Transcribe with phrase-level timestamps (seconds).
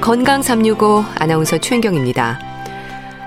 [0.00, 2.38] 건강 365 아나운서 최은경입니다.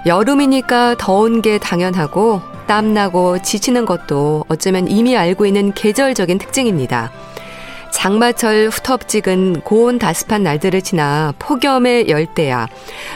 [0.06, 7.12] 여름이니까 더운 게 당연하고 땀나고 지치는 것도 어쩌면 이미 알고 있는 계절적인 특징입니다.
[7.92, 12.68] 장마철 후텁지근 고온 다습한 날들을 지나 폭염의 열대야,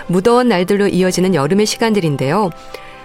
[0.07, 2.49] 무더운 날들로 이어지는 여름의 시간들인데요.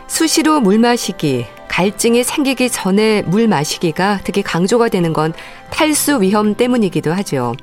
[0.07, 5.33] 수시로 물 마시기, 갈증이 생기기 전에 물 마시기가 특히 강조가 되는 건
[5.71, 7.55] 탈수 위험 때문이기도 하죠.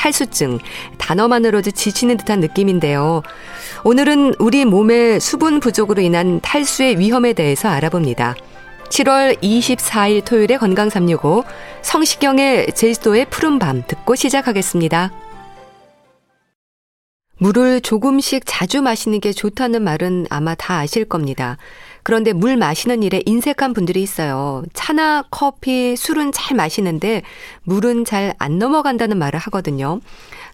[0.00, 0.58] 탈수증,
[0.96, 3.22] 단어만으로도 지치는 듯한 느낌인데요.
[3.84, 8.34] 오늘은 우리 몸의 수분 부족으로 인한 탈수의 위험에 대해서 알아봅니다.
[8.88, 11.44] 7월 24일 토요일에 건강 365
[11.82, 15.12] 성시경의 제주도의 푸른밤 듣고 시작하겠습니다.
[17.36, 21.58] 물을 조금씩 자주 마시는 게 좋다는 말은 아마 다 아실 겁니다.
[22.02, 24.62] 그런데 물 마시는 일에 인색한 분들이 있어요.
[24.72, 27.22] 차나 커피, 술은 잘 마시는데
[27.64, 30.00] 물은 잘 안 넘어간다는 말을 하거든요.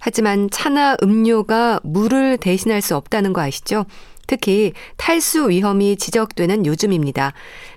[0.00, 3.84] 하지만 차나 음료가 물을 대신할 수 없다는 거 아시죠?
[4.26, 7.32] 특히 탈수 위험이 지적되는 요즘입니다.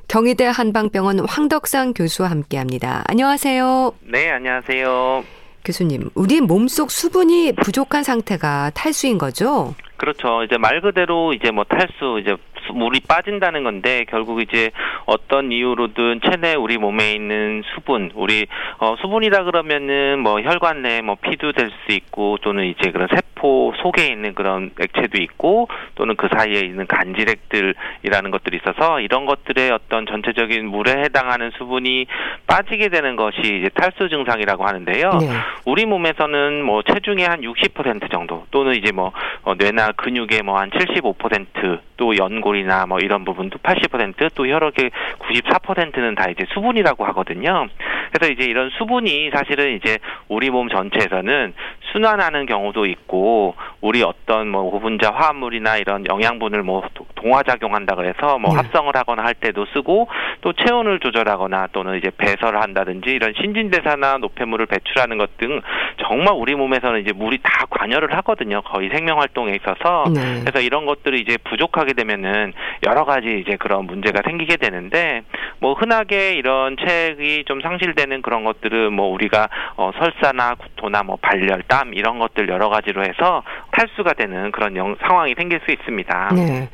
[0.07, 3.03] 경희대 한방병원 황덕상 교수와 함께 합니다.
[3.07, 3.93] 안녕하세요.
[4.11, 5.23] 네, 안녕하세요.
[5.63, 9.75] 교수님, 우리 몸속 수분이 부족한 상태가 탈수인 거죠?
[9.97, 10.43] 그렇죠.
[10.43, 12.35] 이제 말 그대로 이제 뭐 탈수, 이제
[12.73, 14.71] 물이 빠진다는 건데 결국 이제
[15.05, 18.45] 어떤 이유로든 체내 우리 몸에 있는 수분, 우리
[18.79, 23.73] 어 수분이라 그러면은 뭐 혈관 내 뭐 피도 될 수 있고 또는 이제 그런 세포
[23.81, 30.05] 속에 있는 그런 액체도 있고 또는 그 사이에 있는 간질액들이라는 것들이 있어서 이런 것들의 어떤
[30.05, 32.07] 전체적인 물에 해당하는 수분이
[32.47, 35.09] 빠지게 되는 것이 이제 탈수 증상이라고 하는데요.
[35.21, 35.27] 네.
[35.65, 39.11] 우리 몸에서는 뭐 체중의 한 60% 정도 또는 이제 뭐
[39.43, 44.89] 어, 뇌나 근육의 뭐 한 75%또 연골이 뇌물이나 뭐 이런 부분도 80%또 여러 개
[45.19, 47.67] 94%는 다 이제 수분이라고 하거든요.
[48.11, 49.97] 그래서 이제 이런 수분이 사실은 이제
[50.27, 51.53] 우리 몸 전체에서는
[51.91, 56.83] 순환하는 경우도 있고 우리 어떤 뭐 고분자 화합물이나 이런 영양분을 뭐
[57.15, 58.57] 동화작용한다 그래서 뭐 네.
[58.57, 60.07] 합성을 하거나 할 때도 쓰고
[60.41, 65.61] 또 체온을 조절하거나 또는 이제 배설을 한다든지 이런 신진대사나 노폐물을 배출하는 것 등
[66.01, 68.61] 정말 우리 몸에서는 이제 물이 다 관여를 하거든요.
[68.61, 70.41] 거의 생명 활동에 있어서 네.
[70.41, 72.48] 그래서 이런 것들이 이제 부족하게 되면은
[72.85, 75.23] 여러 가지 이제 그런 문제가 생기게 되는데
[75.59, 81.63] 뭐 흔하게 이런 책이 좀 상실되는 그런 것들은 뭐 우리가 어 설사나 구토나 뭐 발열,
[81.67, 86.29] 땀 이런 것들 여러 가지로 해서 탈수가 되는 그런 영, 상황이 생길 수 있습니다.
[86.35, 86.69] 네.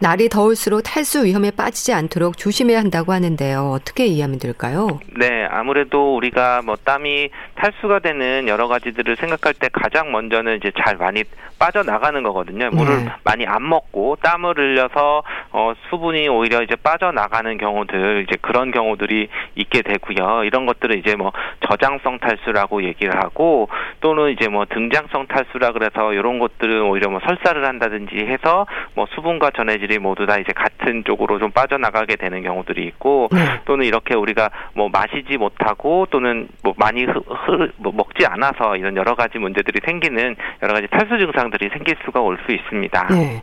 [0.00, 3.70] 날이 더울수록 탈수 위험에 빠지지 않도록 조심해야 한다고 하는데요.
[3.70, 5.00] 어떻게 이해하면 될까요?
[5.18, 10.96] 네, 아무래도 우리가 뭐 땀이 탈수가 되는 여러 가지들을 생각할 때 가장 먼저는 이제 잘
[10.96, 11.24] 많이
[11.58, 12.68] 빠져나가는 거거든요.
[12.70, 13.10] 물을 네.
[13.24, 19.80] 많이 안 먹고 땀을 흘려서 어 수분이 오히려 이제 빠져나가는 경우들 이제 그런 경우들이 있게
[19.80, 20.44] 되고요.
[20.44, 21.32] 이런 것들을 이제 뭐
[21.66, 23.70] 저장성 탈수라고 얘기를 하고
[24.00, 29.52] 또는 이제 뭐 등장성 탈수라 그래서 이런 것들은 오히려 뭐 설사를 한다든지 해서 뭐 수분과
[29.56, 33.60] 전해질 물질이 모두 다 이제 같은 쪽으로 좀 빠져나가게 되는 경우들이 있고 네.
[33.64, 38.96] 또는 이렇게 우리가 뭐 마시지 못하고 또는 뭐 많이 흐, 흐, 뭐 먹지 않아서 이런
[38.96, 43.06] 여러 가지 문제들이 생기는 여러 가지 탈수 증상들이 생길 수가 올 수 있습니다.
[43.12, 43.42] 네.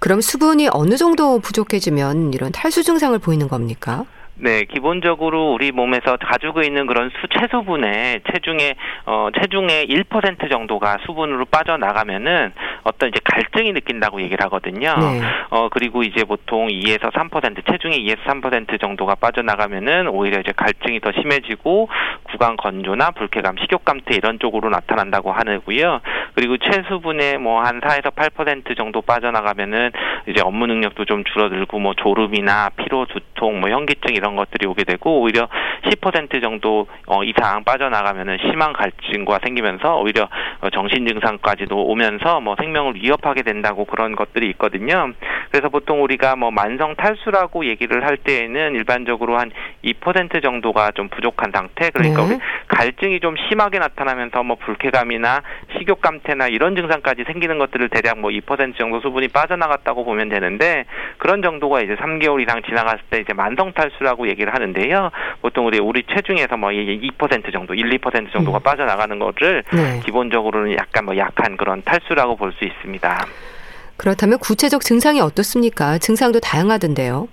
[0.00, 4.04] 그럼 수분이 어느 정도 부족해지면 이런 탈수 증상을 보이는 겁니까?
[4.34, 8.74] 네, 기본적으로 우리 몸에서 가지고 있는 그런 수 체수분의 체중의
[9.06, 12.52] 어 체중의 1% 정도가 수분으로 빠져나가면은
[12.84, 14.94] 어떤 이제 갈증이 느낀다고 얘기를 하거든요.
[14.98, 15.20] 네.
[15.50, 21.12] 어 그리고 이제 보통 2에서 3% 체중의 2에서 3% 정도가 빠져나가면은 오히려 이제 갈증이 더
[21.12, 21.88] 심해지고
[22.24, 26.00] 구강 건조나 불쾌감, 식욕감퇴 이런 쪽으로 나타난다고 하고요.
[26.34, 29.92] 그리고 체수분의 뭐 한 4에서 8% 정도 빠져나가면은
[30.26, 35.20] 이제 업무 능력도 좀 줄어들고 뭐 졸음이나 피로, 두통, 뭐 현기증 이런 것들이 오게 되고
[35.20, 35.48] 오히려
[35.84, 40.28] 10% 정도 어, 이상 빠져나가면은 심한 갈증과 생기면서 오히려
[40.60, 45.12] 어, 정신 증상까지도 오면서 뭐 생 명을 위협하게 된다고 그런 것들이 있거든요.
[45.50, 49.50] 그래서 보통 우리가 뭐 만성 탈수라고 얘기를 할 때에는 일반적으로 한
[49.84, 51.90] 2% 정도가 좀 부족한 상태.
[51.90, 52.38] 그러니까 네.
[52.68, 55.42] 갈증이 좀 심하게 나타나면서 뭐 불쾌감이나
[55.78, 60.84] 식욕감퇴나 이런 증상까지 생기는 것들을 대략 뭐 2% 정도 수분이 빠져나갔다고 보면 되는데
[61.18, 65.10] 그런 정도가 이제 3개월 이상 지나갔을 때 이제 만성 탈수라 탈수라고 얘기를 하는데요.
[65.40, 68.62] 보통 우리 우리 체중에서 뭐 2% 정도, 1, 2% 정도가 음.
[68.62, 70.00] 빠져나가는 거를 네.
[70.04, 73.26] 기본적으로는 약간 뭐 약한 그런 탈수라고 볼 수 있습니다.
[73.96, 75.98] 그렇다면 구체적 증상이 어떻습니까?
[75.98, 77.28] 증상도 다양하던데요.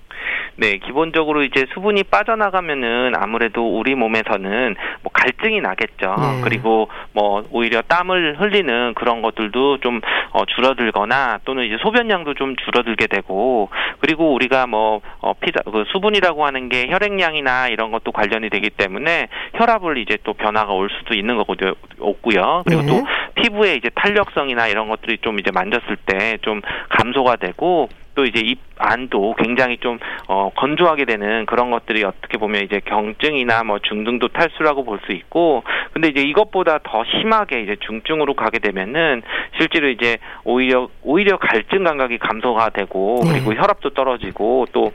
[0.59, 6.15] 네, 기본적으로 이제 수분이 빠져나가면은 아무래도 우리 몸에서는 뭐 갈증이 나겠죠.
[6.17, 6.41] 네.
[6.43, 10.01] 그리고 뭐 오히려 땀을 흘리는 그런 것들도 좀
[10.31, 13.69] 어, 줄어들거나 또는 이제 소변량도 좀 줄어들게 되고
[13.99, 19.27] 그리고 우리가 뭐 어, 피자 그 수분이라고 하는 게 혈액량이나 이런 것도 관련이 되기 때문에
[19.55, 21.73] 혈압을 이제 또 변화가 올 수도 있는 거고요.
[21.99, 22.63] 없고요.
[22.65, 22.87] 그리고 네.
[22.87, 27.89] 또 피부에 이제 탄력성이나 이런 것들이 좀 이제 만졌을 때 좀 감소가 되고
[28.19, 33.63] 또 이제 입 안도 굉장히 좀 어, 건조하게 되는 그런 것들이 어떻게 보면 이제 경증이나
[33.63, 35.63] 뭐 중등도 탈수라고 볼 수 있고
[35.93, 39.21] 근데 이제 이것보다 더 심하게 이제 중증으로 가게 되면은
[39.57, 43.31] 실제로 이제 오히려 오히려 갈증 감각이 감소가 되고 네.
[43.31, 44.91] 그리고 혈압도 떨어지고 또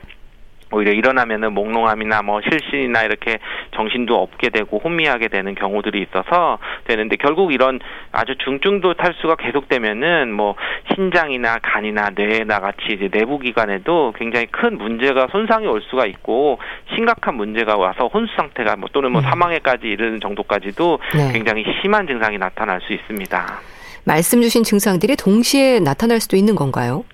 [0.75, 3.39] 오히려 일어나면은 몽롱함이나 뭐 실신이나 이렇게
[3.75, 7.81] 정신도 없게 되고 혼미하게 되는 경우들이 있어서 되는데 결국 이런
[8.13, 10.57] 아주 중증도 탈수가 계속되면은 뭐
[10.95, 16.59] 신장이나 간이나 뇌나 같이 이제 내부 기관에도 굉장히 큰 문제가 손상이 올 수가 있고
[16.95, 19.25] 심각한 문제가 와서 혼수 상태가 뭐 또는 뭐 음.
[19.25, 21.33] 사망에까지 이르는 정도까지도 네.
[21.33, 23.61] 굉장히 심한 증상이 나타날 수 있습니다.
[24.05, 27.05] 말씀 주신 증상들이 동시에 나타날 수도 있는 건가요?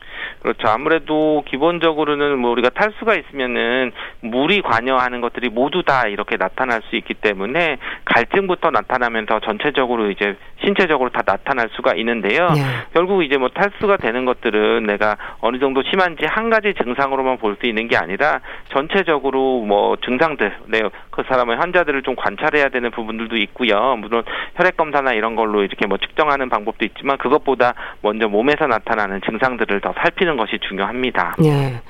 [0.43, 0.69] 그렇죠.
[0.69, 7.15] 아무래도 기본적으로는 뭐 우리가 탈수가 있으면은 물이 관여하는 것들이 모두 다 이렇게 나타날 수 있기
[7.15, 7.77] 때문에
[8.07, 12.49] 갈증부터 나타나면서 전체적으로 이제 신체적으로 다 나타날 수가 있는데요.
[12.49, 12.61] 네.
[12.95, 17.67] 결국 이제 뭐 탈수가 되는 것들은 내가 어느 정도 심한지 한 가지 증상으로만 볼 수
[17.67, 18.41] 있는 게 아니라
[18.71, 23.97] 전체적으로 뭐 증상들, 네, 그 사람의 환자들을 좀 관찰해야 되는 부분들도 있고요.
[23.97, 24.25] 물론
[24.57, 29.93] 혈액 검사나 이런 걸로 이렇게 뭐 측정하는 방법도 있지만 그것보다 먼저 몸에서 나타나는 증상들을 더
[29.99, 31.37] 살피는 것이 중요합니다.
[31.39, 31.81] 네.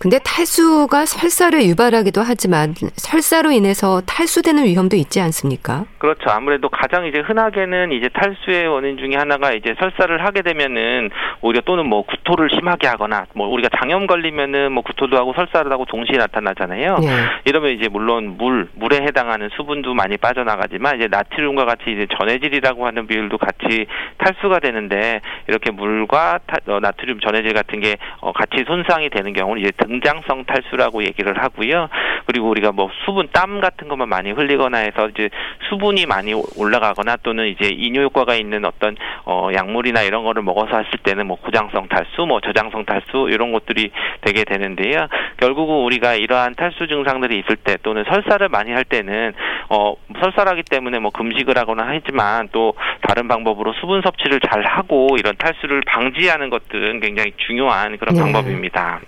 [0.00, 5.84] 근데 탈수가 설사를 유발하기도 하지만 설사로 인해서 탈수되는 위험도 있지 않습니까?
[5.98, 6.30] 그렇죠.
[6.30, 11.10] 아무래도 가장 이제 흔하게는 이제 탈수의 원인 중에 하나가 이제 설사를 하게 되면은
[11.42, 15.84] 오히려 또는 뭐 구토를 심하게 하거나 뭐 우리가 장염 걸리면은 뭐 구토도 하고 설사를 하고
[15.84, 16.96] 동시에 나타나잖아요.
[16.96, 17.06] 네.
[17.44, 23.06] 이러면 이제 물론 물 물에 해당하는 수분도 많이 빠져나가지만 이제 나트륨과 같이 이제 전해질이라고 하는
[23.06, 23.84] 비율도 같이
[24.16, 29.60] 탈수가 되는데 이렇게 물과 타, 어, 나트륨 전해질 같은 게 어, 같이 손상이 되는 경우는
[29.60, 31.88] 이제 등 장성 탈수라고 얘기를 하고요.
[32.26, 35.30] 그리고 우리가 뭐 수분 땀 같은 것만 많이 흘리거나 해서 이제
[35.68, 40.98] 수분이 많이 올라가거나 또는 이제 이뇨 효과가 있는 어떤 어 약물이나 이런 거를 먹어서 했을
[41.02, 43.90] 때는 뭐 고장성 탈수, 뭐 저장성 탈수 이런 것들이
[44.20, 45.08] 되게 되는데요.
[45.38, 49.32] 결국은 우리가 이러한 탈수 증상들이 있을 때 또는 설사를 많이 할 때는
[49.70, 55.34] 어 설사하기 때문에 뭐 금식을 하거나 하지만 또 다른 방법으로 수분 섭취를 잘 하고 이런
[55.36, 58.20] 탈수를 방지하는 것들은 굉장히 중요한 그런 네.
[58.20, 59.00] 방법입니다.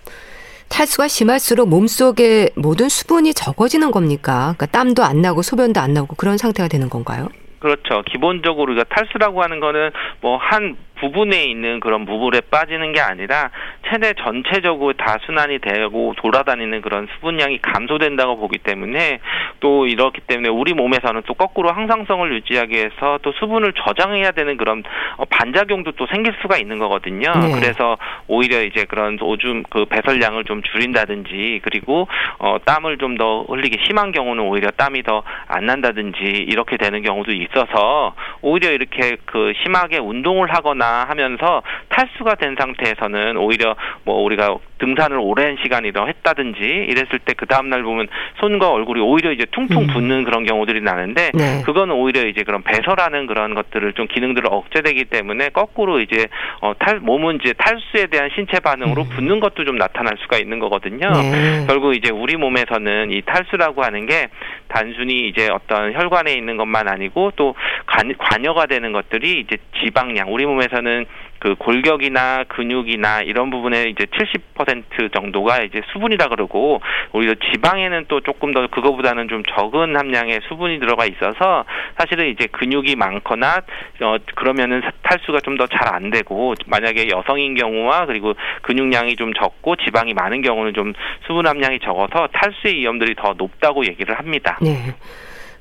[0.73, 4.55] 탈수가 심할수록 몸속에 모든 수분이 적어지는 겁니까?
[4.57, 7.29] 그러니까 땀도 안 나고 소변도 안 나고 그런 상태가 되는 건가요?
[7.59, 8.03] 그렇죠.
[8.11, 9.91] 기본적으로 우리가 탈수라고 하는 거는
[10.21, 13.51] 뭐 한 부분에 있는 그런 부분에 빠지는 게 아니라
[13.93, 19.21] 체내 전체적으로 다 순환이 되고 돌아다니는 그런 수분량이 감소된다고 보기 때문에
[19.61, 24.83] 또 이렇기 때문에 우리 몸에서는 또 거꾸로 항상성을 유지하기 위해서 또 수분을 저장해야 되는 그런
[25.17, 27.31] 어, 반작용도 또 생길 수가 있는 거거든요.
[27.33, 27.53] 네.
[27.61, 32.09] 그래서 오히려 이제 그런 오줌 그 배설량을 좀 줄인다든지 그리고
[32.39, 37.33] 어 땀을 좀 더 흘리기 심한 경우는 오히려 땀이 더 안 난다든지 이렇게 되는 경우도
[37.33, 45.19] 있어서 오히려 이렇게 그 심하게 운동을 하거나 하면서 탈수가 된 상태에서는 오히려 뭐 우리가 등산을
[45.19, 48.07] 오랜 시간 이더 했다든지 이랬을 때 그 다음 날 보면
[48.39, 49.87] 손과 얼굴이 오히려 이제 퉁퉁 음.
[49.89, 50.25] 붓는 음.
[50.25, 51.63] 그런 경우들이 나는데 네.
[51.65, 56.29] 그거는 오히려 이제 그런 배설하는 그런 것들을 좀 기능들을 억제되기 때문에 거꾸로 이제
[56.61, 59.09] 어, 탈 몸은 이제 탈수에 대한 신체 반응으로 음.
[59.09, 61.11] 붓는 것도 좀 나타날 수가 있는 거거든요.
[61.11, 61.65] 네.
[61.67, 64.29] 결국 이제 우리 몸에서는 이 탈수라고 하는 게
[64.69, 70.47] 단순히 이제 어떤 혈관에 있는 것만 아니고 또 관, 관여가 되는 것들이 이제 지방량 우리
[70.47, 71.07] 몸에서는
[71.43, 76.81] 그 골격이나 근육이나 이런 부분에 이제 70% 정도가 이제 수분이라 그러고
[77.13, 81.65] 오히려 지방에는 또 조금 더 그거보다는 좀 적은 함량의 수분이 들어가 있어서
[81.99, 83.57] 사실은 이제 근육이 많거나
[84.03, 89.75] 어 그러면은 탈수가 좀 더 잘 안 되고 만약에 여성인 경우와 그리고 근육량이 좀 적고
[89.77, 90.93] 지방이 많은 경우는 좀
[91.27, 94.59] 수분 함량이 적어서 탈수의 위험들이 더 높다고 얘기를 합니다.
[94.63, 94.95] 네.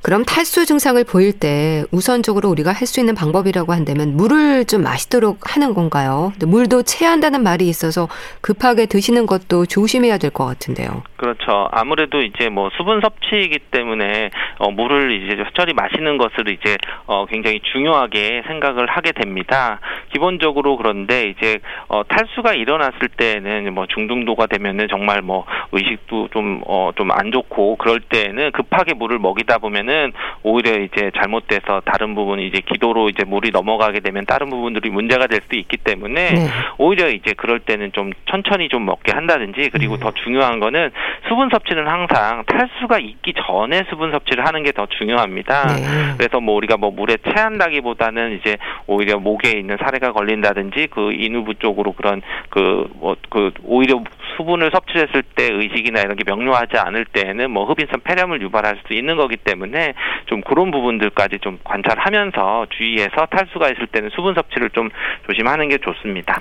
[0.04, 5.56] 그럼 탈수 증상을 보일 때 우선적으로 우리가 할 수 있는 방법이라고 한다면 물을 좀 마시도록
[5.56, 6.34] 하는 건가요?
[6.46, 8.10] 물도 체한다는 말이 있어서
[8.42, 11.04] 급하게 드시는 것도 조심해야 될 것 같은데요.
[11.18, 11.70] 그렇죠.
[11.72, 17.62] 아무래도 이제 뭐 수분 섭취이기 때문에 어, 물을 이제 적절히 마시는 것을 이제 어, 굉장히
[17.72, 19.80] 중요하게 생각을 하게 됩니다.
[20.12, 26.90] 기본적으로 그런데 이제 어, 탈수가 일어났을 때는 뭐 중등도가 되면은 정말 뭐 의식도 좀 어,
[26.98, 32.48] 좀 안 좋고 그럴 때는 급하게 물을 먹이다 보면은 하기보다는 오히려 이제 잘못돼서 다른 부분이
[32.48, 36.48] 이제 기도로 이제 물이 넘어가게 되면 다른 부분들이 문제가 될 수도 있기 때문에 네.
[36.78, 40.00] 오히려 이제 그럴 때는 좀 천천히 좀 먹게 한다든지 그리고 음.
[40.00, 40.92] 더 중요한 거는
[41.28, 45.68] 수분 섭취는 항상 탈수가 있기 전에 수분 섭취를 하는 게 더 중요합니다.
[45.68, 45.84] 네.
[46.18, 48.56] 그래서 뭐 우리가 뭐 물에 체한다기보다는 이제
[48.88, 54.02] 오히려 목에 있는 사례가 걸린다든지 그 인후부 쪽으로 그런 그 뭐그 뭐그 오히려
[54.38, 59.18] 수분을 섭취했을 때 의식이나 이런 게 명료하지 않을 때에는 뭐 흡인성 폐렴을 유발할 수 있는
[59.18, 59.81] 거기 때문에
[60.28, 64.90] 좀 그런 부분들까지 좀 관찰하면서 주의해서 탈수가 있을 때는 수분 섭취를 좀
[65.28, 66.40] 조심하는 게 좋습니다.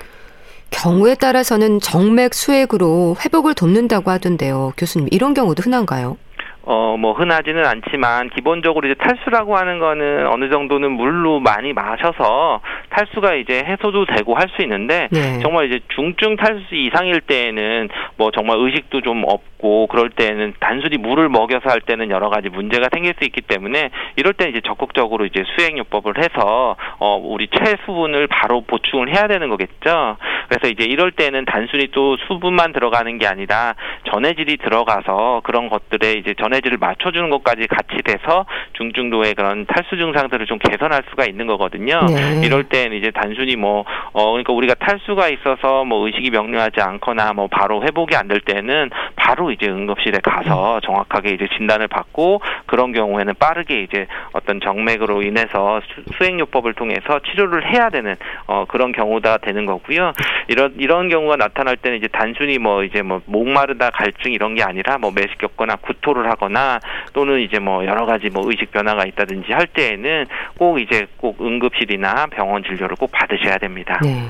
[0.71, 4.71] 경우에 따라서는 정맥 수액으로 회복을 돕는다고 하던데요.
[4.77, 6.17] 교수님, 이런 경우도 흔한가요?
[6.63, 13.35] 어, 뭐, 흔하지는 않지만, 기본적으로 이제 탈수라고 하는 거는 어느 정도는 물로 많이 마셔서 탈수가
[13.35, 15.39] 이제 해소도 되고 할 수 있는데, 네.
[15.39, 17.87] 정말 이제 중증 탈수 이상일 때에는
[18.17, 22.89] 뭐 정말 의식도 좀 없고, 그럴 때는 단순히 물을 먹여서 할 때는 여러 가지 문제가
[22.91, 28.61] 생길 수 있기 때문에, 이럴 때 이제 적극적으로 이제 수행요법을 해서, 어, 우리 체수분을 바로
[28.61, 30.17] 보충을 해야 되는 거겠죠.
[30.49, 33.75] 그래서 이제 이럴 때는 단순히 또 수분만 들어가는 게 아니라
[34.11, 40.45] 전해질이 들어가서 그런 것들에 이제 전 전해질을 맞춰주는 것까지 같이 돼서 중증도의 그런 탈수 증상들을
[40.45, 42.01] 좀 개선할 수가 있는 거거든요.
[42.07, 42.41] 네.
[42.45, 47.47] 이럴 때는 이제 단순히 뭐, 어, 그러니까 우리가 탈수가 있어서 뭐 의식이 명료하지 않거나 뭐
[47.47, 50.81] 바로 회복이 안 될 때는 바로 이제 응급실에 가서 음.
[50.85, 55.81] 정확하게 이제 진단을 받고 그런 경우에는 빠르게 이제 어떤 정맥으로 인해서
[56.17, 58.15] 수행요법을 통해서 치료를 해야 되는
[58.47, 60.13] 어, 그런 경우가 되는 거고요.
[60.47, 64.97] 이런 이런 경우가 나타날 때는 이제 단순히 뭐 이제 뭐 목마르다 갈증 이런 게 아니라
[64.97, 66.79] 뭐 매식겪거나 구토를 하고 하거나
[67.13, 70.25] 또는 이제 뭐 여러 가지 뭐 의식 변화가 있다든지 할 때에는
[70.57, 73.99] 꼭 이제 꼭 응급실이나 병원 진료를 꼭 받으셔야 됩니다.
[74.01, 74.29] 네.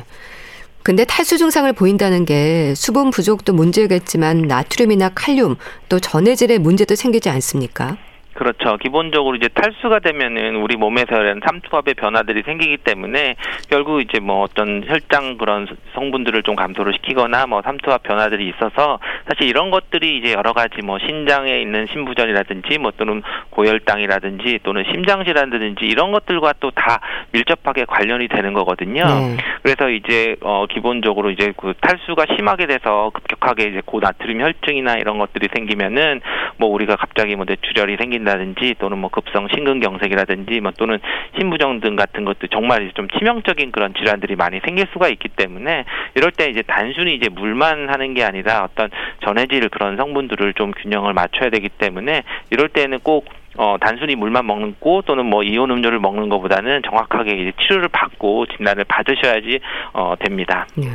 [0.84, 5.56] 근데 탈수 증상을 보인다는 게 수분 부족도 문제겠지만 나트륨이나 칼륨
[5.90, 7.98] 또 전해질의 문제도 생기지 않습니까?
[8.34, 8.78] 그렇죠.
[8.78, 13.36] 기본적으로 이제 탈수가 되면은 우리 몸에서 이런 삼투압의 변화들이 생기기 때문에
[13.70, 19.48] 결국 이제 뭐 어떤 혈당 그런 성분들을 좀 감소를 시키거나 뭐 삼투압 변화들이 있어서 사실
[19.48, 23.22] 이런 것들이 이제 여러 가지 뭐 신장에 있는 신부전이라든지 뭐 또는
[23.52, 27.00] 고혈당이라든지 또는 심장 질환이라든지 이런 것들과 또 다
[27.32, 29.04] 밀접하게 관련이 되는 거거든요.
[29.04, 29.38] 네.
[29.62, 35.50] 그래서 이제 어 기본적으로 이제 그 탈수가 심하게 돼서 급격하게 이제 고나트륨 혈증이나 이런 것들이
[35.54, 36.22] 생기면은
[36.58, 41.00] 뭐 우리가 갑자기 뭐 뇌출혈이 생 긴다 라든지 또는 뭐 급성 심근경색이라든지 뭐 또는
[41.38, 45.86] 신부정 등 같은 것도 정말 좀 치명적인 그런 질환들이 많이 생길 수가 있기 때문에
[46.16, 48.90] 이럴 때 이제 단순히 이제 물만 하는 게 아니라 어떤
[49.26, 53.26] 전해질 그런 성분들을 좀 균형을 맞춰야 되기 때문에 이럴 때는 꼭
[53.58, 58.46] 어, 단순히 물만 먹는 고 또는 뭐 이온 음료를 먹는 것보다는 정확하게 이제 치료를 받고
[58.46, 59.60] 진단을 받으셔야지
[59.94, 60.68] 어, 됩니다.
[60.76, 60.88] 네.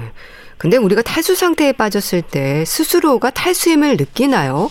[0.59, 4.71] 근데 우리가 탈수 상태에 빠졌을 때 스스로가 탈수임을 느끼나요?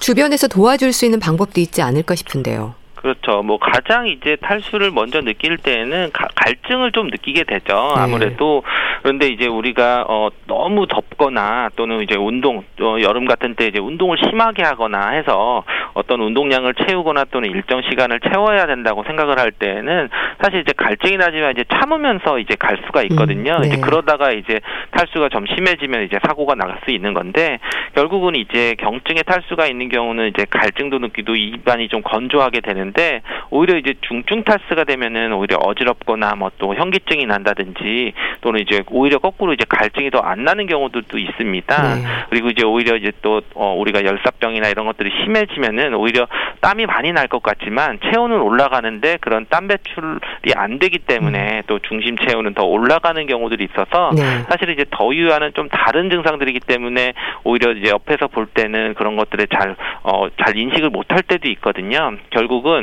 [0.00, 2.77] 주변에서 도와줄 수 있는 방법도 있지 않을까 싶은데요.
[3.00, 3.42] 그렇죠.
[3.42, 7.92] 뭐 가장 이제 탈수를 먼저 느낄 때는 가, 갈증을 좀 느끼게 되죠.
[7.96, 8.02] 네.
[8.02, 8.62] 아무래도
[9.02, 14.18] 그런데 이제 우리가 어 너무 덥거나 또는 이제 운동 어, 여름 같은 때 이제 운동을
[14.28, 15.64] 심하게 하거나 해서
[15.94, 20.08] 어떤 운동량을 채우거나 또는 일정 시간을 채워야 된다고 생각을 할 때는
[20.42, 23.56] 사실 이제 갈증이 나지만 이제 참으면서 이제 갈 수가 있거든요.
[23.56, 23.68] 음, 네.
[23.68, 27.58] 이제 그러다가 이제 탈수가 좀 심해지면 이제 사고가 나갈 수 있는 건데
[27.94, 33.76] 결국은 이제 경증에 탈수가 있는 경우는 이제 갈증도 느끼도 입안이 좀 건조하게 되는 데 오히려
[33.76, 39.64] 이제 중증 탈수가 되면은 오히려 어지럽거나 뭐 또 현기증이 난다든지 또는 이제 오히려 거꾸로 이제
[39.68, 41.94] 갈증이 더 안 나는 경우들도 있습니다.
[41.94, 42.02] 네.
[42.30, 46.26] 그리고 이제 오히려 이제 또 어, 우리가 열사병이나 이런 것들이 심해지면은 오히려
[46.60, 51.62] 땀이 많이 날 것 같지만 체온은 올라가는데 그런 땀 배출이 안 되기 때문에 음.
[51.66, 54.22] 또 중심 체온은 더 올라가는 경우들이 있어서 네.
[54.48, 57.12] 사실 이제 더위와는 좀 다른 증상들이기 때문에
[57.44, 62.12] 오히려 이제 옆에서 볼 때는 그런 것들을 잘 어, 잘 인식을 못할 때도 있거든요.
[62.30, 62.77] 결국은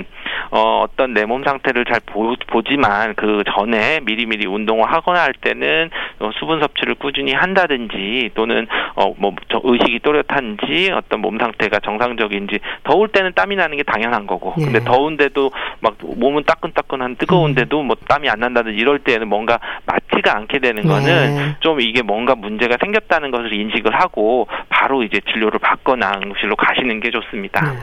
[0.52, 5.90] 어, 어떤 내 몸 상태를 잘 보, 보지만 그 전에 미리미리 운동을 하거나 할 때는
[6.20, 9.34] 어, 수분 섭취를 꾸준히 한다든지 또는 어, 뭐
[9.64, 14.66] 의식이 또렷한지 어떤 몸 상태가 정상적인지 더울 때는 땀이 나는 게 당연한 거고 네.
[14.66, 20.60] 근데 더운데도 막 몸은 따끈따끈한 뜨거운데도 뭐 땀이 안 난다든지 이럴 때는 뭔가 맞지가 않게
[20.60, 21.56] 되는 거는 네.
[21.62, 27.10] 좀 이게 뭔가 문제가 생겼다는 것을 인식을 하고 바로 이제 진료를 받거나 응급실로 가시는 게
[27.12, 27.62] 좋습니다.
[27.62, 27.80] 네.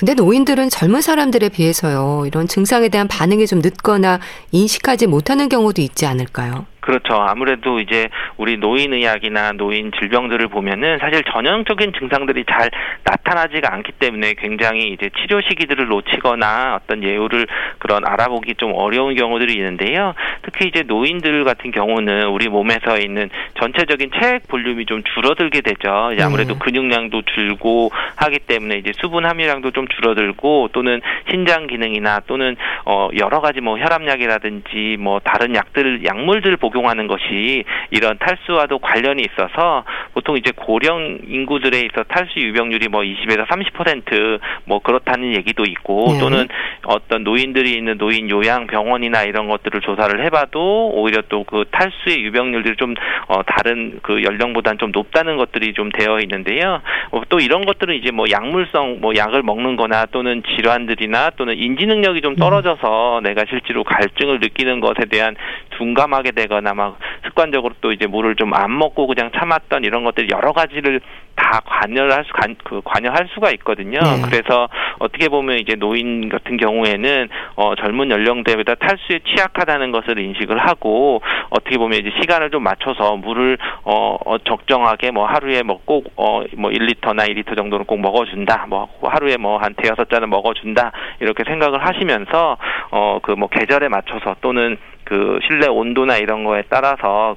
[0.00, 4.18] 근데 노인들은 젊은 사람들에 비해서요, 이런 증상에 대한 반응이 좀 늦거나
[4.50, 6.64] 인식하지 못하는 경우도 있지 않을까요?
[6.80, 7.14] 그렇죠.
[7.14, 12.70] 아무래도 이제 우리 노인 의학이나 노인 질병들을 보면은 사실 전형적인 증상들이 잘
[13.04, 17.46] 나타나지가 않기 때문에 굉장히 이제 치료 시기들을 놓치거나 어떤 예후를
[17.78, 20.14] 그런 알아보기 좀 어려운 경우들이 있는데요.
[20.42, 26.10] 특히 이제 노인들 같은 경우는 우리 몸에서 있는 전체적인 체액 볼륨이 좀 줄어들게 되죠.
[26.14, 26.58] 이제 아무래도 네.
[26.60, 33.40] 근육량도 줄고 하기 때문에 이제 수분 함유량도 좀 줄어들고 또는 신장 기능이나 또는 어 여러
[33.40, 39.84] 가지 뭐 혈압약이라든지 뭐 다른 약들 약물들 복용하는 것이 이런 탈수와도 관련이 있어서
[40.14, 46.20] 보통 이제 고령 인구들에 있어 탈수 유병률이 뭐 20에서 30%뭐 그렇다는 얘기도 있고 네.
[46.20, 46.48] 또는
[46.86, 52.76] 어떤 노인들이 있는 노인 요양 병원이나 이런 것들을 조사를 해봐도 오히려 또 그 탈수의 유병률들이
[52.76, 52.94] 좀
[53.26, 56.80] 어, 다른 그 연령보다는 좀 높다는 것들이 좀 되어 있는데요.
[57.10, 62.20] 어, 또 이런 것들은 이제 뭐 약물성 뭐 약을 먹는거나 또는 질환들이나 또는 인지 능력이
[62.20, 63.22] 좀 떨어져서 음.
[63.24, 65.34] 내가 실제로 갈증을 느끼는 것에 대한
[65.70, 70.52] 둔감하게 되거나 막 습관적으로 또 이제 물을 좀 안 먹고 그냥 참았던 이런 것들 여러
[70.52, 71.00] 가지를
[71.34, 73.98] 다 관여할 수, 관, 그 관여할 수가 있거든요.
[73.98, 74.22] 네.
[74.28, 81.22] 그래서 어떻게 보면 이제 노인 같은 경우에는 어, 젊은 연령대보다 탈수에 취약하다는 것을 인식을 하고
[81.48, 86.70] 어떻게 보면 이제 시간을 좀 맞춰서 물을 어, 어 적정하게 뭐 하루에 먹고 어, 뭐
[86.70, 88.66] 1리터나 2리터 정도는 꼭 먹어준다.
[88.68, 90.92] 뭐 하루에 뭐 한 대여섯 잔을 먹어준다.
[91.20, 92.56] 이렇게 생각을 하시면서
[92.90, 94.76] 어, 그 뭐 계절에 맞춰서 또는
[95.10, 97.34] 그 실내 온도나 이런 거에 따라서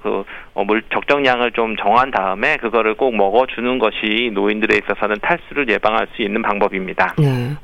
[0.53, 6.21] 그물 어, 적정량을 좀 정한 다음에 그거를 꼭 먹어주는 것이 노인들에 있어서는 탈수를 예방할 수
[6.21, 7.15] 있는 방법입니다.
[7.17, 7.55] 네.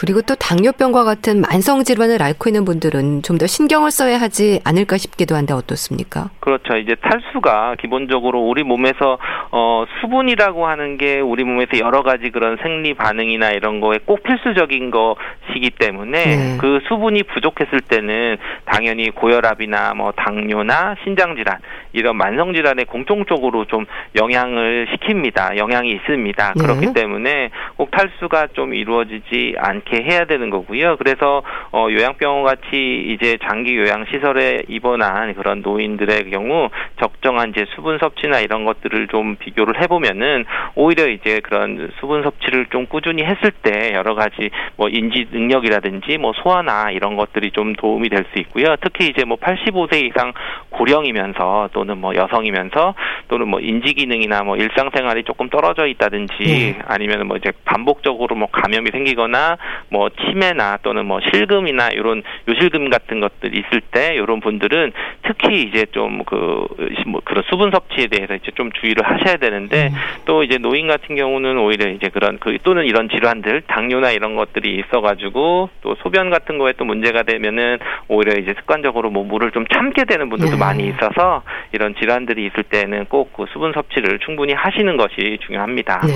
[0.00, 4.98] 그리고 또 당뇨병과 같은 만성 질환을 앓고 있는 분들은 좀 더 신경을 써야 하지 않을까
[4.98, 6.28] 싶기도 한데 어떻습니까?
[6.40, 6.76] 그렇죠.
[6.76, 9.16] 이제 탈수가 기본적으로 우리 몸에서
[9.50, 14.90] 어 수분이라고 하는 게 우리 몸에서 여러 가지 그런 생리 반응이나 이런 거에 꼭 필수적인
[14.90, 16.56] 것이기 때문에 네.
[16.60, 21.56] 그 수분이 부족했을 때는 당연히 고혈압이나 뭐 당뇨나 신장 질환
[21.94, 25.56] 이런 만성 질환에 공통적으로 좀 영향을 시킵니다.
[25.56, 26.52] 영향이 있습니다.
[26.56, 26.62] 네.
[26.62, 30.96] 그렇기 때문에 꼭 탈수가 좀 이루어지지 않 않게 해야 되는 거고요.
[30.96, 31.42] 그래서
[31.72, 32.70] 어, 요양병원 같이
[33.08, 36.70] 이제 장기 요양 시설에 입원한 그런 노인들의 경우
[37.00, 40.44] 적정한 이제 수분 섭취나 이런 것들을 좀 비교를 해보면은
[40.76, 46.32] 오히려 이제 그런 수분 섭취를 좀 꾸준히 했을 때 여러 가지 뭐 인지 능력이라든지 뭐
[46.32, 48.76] 소화나 이런 것들이 좀 도움이 될 수 있고요.
[48.80, 50.32] 특히 이제 뭐 85세 이상
[50.70, 52.94] 고령이면서 또는 뭐 여성이면서
[53.28, 56.78] 또는 뭐 인지 기능이나 뭐 일상생활이 조금 떨어져 있다든지 네.
[56.86, 59.56] 아니면 뭐 이제 반복적으로 뭐 감염이 생기거나
[59.88, 65.86] 뭐 치매나 또는 뭐 실금이나 이런 요실금 같은 것들이 있을 때 이런 분들은 특히 이제
[65.90, 66.66] 좀그
[67.06, 69.94] 뭐 그런 수분 섭취에 대해서 이제 좀 주의를 하셔야 되는데 음.
[70.26, 74.76] 또 이제 노인 같은 경우는 오히려 이제 그런 그 또는 이런 질환들 당뇨나 이런 것들이
[74.86, 77.78] 있어가지고 또 소변 같은 거에 또 문제가 되면은
[78.08, 80.58] 오히려 이제 습관적으로 뭐 물을 좀 참게 되는 분들도 네.
[80.58, 86.00] 많이 있어서 이런 질환들이 있을 때는 꼭 그 수분 섭취를 충분히 하시는 것이 중요합니다.
[86.06, 86.12] 네.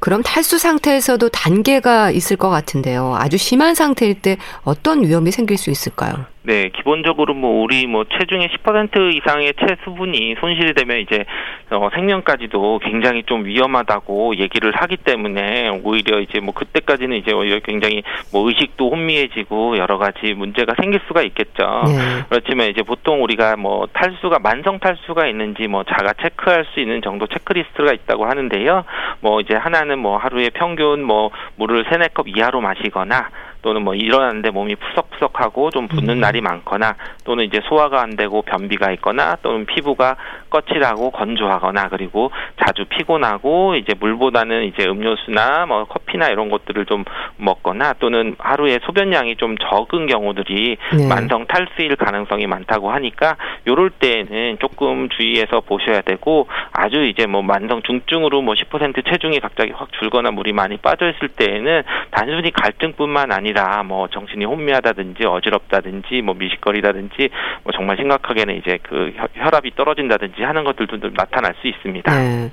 [0.00, 3.14] 그럼 탈수 상태에서도 단계가 있을 것 같은데요.
[3.16, 6.24] 아주 심한 상태일 때 어떤 위험이 생길 수 있을까요?
[6.42, 11.26] 네, 기본적으로 뭐 우리 뭐 체중의 10% 이상의 체수분이 손실이 되면 이제
[11.70, 18.02] 어 생명까지도 굉장히 좀 위험하다고 얘기를 하기 때문에 오히려 이제 뭐 그때까지는 이제 오히려 굉장히
[18.32, 21.82] 뭐 의식도 혼미해지고 여러 가지 문제가 생길 수가 있겠죠.
[21.84, 22.24] 네.
[22.30, 27.26] 그렇지만 이제 보통 우리가 뭐 탈수가 만성 탈수가 있는지 뭐 자가 체크할 수 있는 정도
[27.26, 28.84] 체크리스트가 있다고 하는데요.
[29.20, 33.28] 뭐 이제 하나는 뭐 하루에 평균 뭐 물을 세네 컵 이하로 마시거나
[33.62, 36.20] 또는 뭐 일어났는데 몸이 푸석푸석하고 좀 붓는 음.
[36.20, 40.16] 날이 많거나 또는 이제 소화가 안 되고 변비가 있거나 또는 피부가
[40.50, 42.30] 거칠하고 건조하거나 그리고
[42.64, 47.04] 자주 피곤하고 이제 물보다는 이제 음료수나 뭐 커피나 이런 것들을 좀
[47.36, 51.08] 먹거나 또는 하루에 소변량이 좀 적은 경우들이 네.
[51.08, 56.48] 만성 탈수일 가능성이 많다고 하니까 요럴 때에는 조금 주의해서 보셔야 되고
[56.80, 61.28] 아주 이제 뭐 만성 중증으로 뭐 10% 체중이 갑자기 확 줄거나 물이 많이 빠져 있을
[61.28, 67.28] 때에는 단순히 갈증뿐만 아니라 뭐 정신이 혼미하다든지 어지럽다든지 뭐 미식거리다든지
[67.64, 72.10] 뭐 정말 심각하게는 이제 그 혈압이 떨어진다든지 하는 것들도 나타날 수 있습니다.
[72.18, 72.50] 네.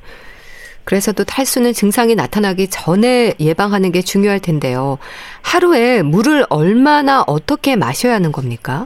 [0.87, 4.97] 그래서 또 탈수는 증상이 나타나기 전에 예방하는 게 중요할 텐데요.
[5.43, 8.85] 하루에 물을 얼마나 어떻게 마셔야 하는 겁니까?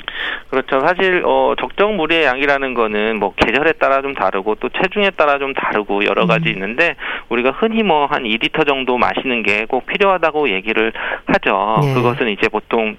[0.49, 0.79] 그렇죠.
[0.85, 5.53] 사실 어 적정 물의 양이라는 거는 뭐 계절에 따라 좀 다르고 또 체중에 따라 좀
[5.53, 6.53] 다르고 여러 가지 음.
[6.53, 6.95] 있는데
[7.29, 10.91] 우리가 흔히 뭐 한 2리터 정도 마시는 게 꼭 필요하다고 얘기를
[11.27, 11.81] 하죠.
[11.83, 11.93] 네.
[11.93, 12.97] 그것은 이제 보통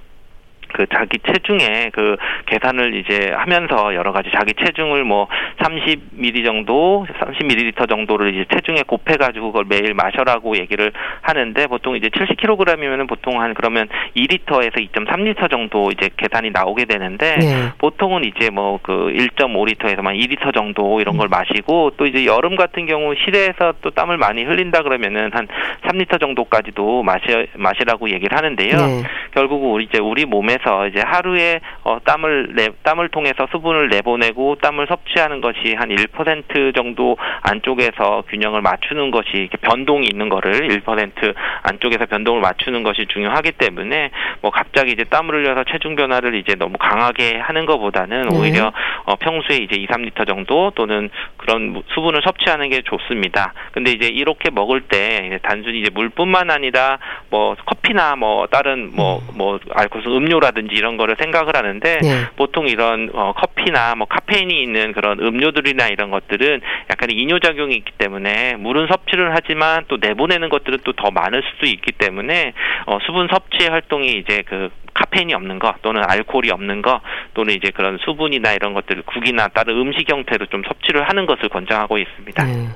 [0.73, 5.29] 그 자기 체중에 그 계산을 이제 하면서 여러 가지 자기 체중을 뭐
[5.61, 12.09] 30ml 정도, 30ml 정도를 이제 체중에 곱해 가지고 그걸 매일 마셔라고 얘기를 하는데 보통 이제
[12.09, 17.73] 70kg이면은 보통 한 그러면 2리터에서 2.3리터 정도 이제 계산이 나오게 되는데 네.
[17.79, 23.15] 보통은 이제 뭐 그 1.5리터에서만 2리터 정도 이런 걸 마시고 또 이제 여름 같은 경우
[23.15, 25.49] 실내에서 또 땀을 많이 흘린다 그러면은 한
[25.85, 28.77] 3리터 정도까지도 마시 마시라고 얘기를 하는데요.
[28.77, 29.03] 네.
[29.33, 34.57] 결국 우리 이제 우리 몸에 통해서 이제 하루에 어, 땀을 내 땀을 통해서 수분을 내보내고
[34.63, 41.35] 땀을 섭취하는 것이 한 1% 정도 안쪽에서 균형을 맞추는 것이 이렇게 변동이 있는 거를 1%
[41.65, 46.79] 안쪽에서 변동을 맞추는 것이 중요하기 때문에 뭐 갑자기 이제 땀을 흘려서 체중 변화를 이제 너무
[46.79, 48.39] 강하게 하는 것보다는 네.
[48.39, 48.73] 오히려
[49.05, 53.53] 어, 평소에 이제 2, 3리터 정도 또는 그런 수분을 섭취하는 게 좋습니다.
[53.73, 56.99] 근데 이제 이렇게 먹을 때 단순히 이제 물뿐만 아니라
[57.31, 59.37] 뭐 커피나 뭐 다른 뭐뭐 음.
[59.37, 62.09] 뭐 알코올 음료라 음료라든지 이런 거를 생각을 하는데 네.
[62.37, 66.61] 보통 이런 어, 커피나 뭐 카페인이 있는 그런 음료들이나 이런 것들은
[66.91, 71.67] 약간 이뇨 작용이 있기 때문에 물은 섭취를 하지만 또 내보내는 것들은 또 더 많을 수도
[71.67, 72.53] 있기 때문에
[72.87, 77.01] 어, 수분 섭취 활동이 이제 그 카페인이 없는 거 또는 알코올이 없는 거
[77.35, 81.99] 또는 이제 그런 수분이나 이런 것들을 국이나 다른 음식 형태로 좀 섭취를 하는 것을 권장하고
[81.99, 82.45] 있습니다.
[82.45, 82.69] 네.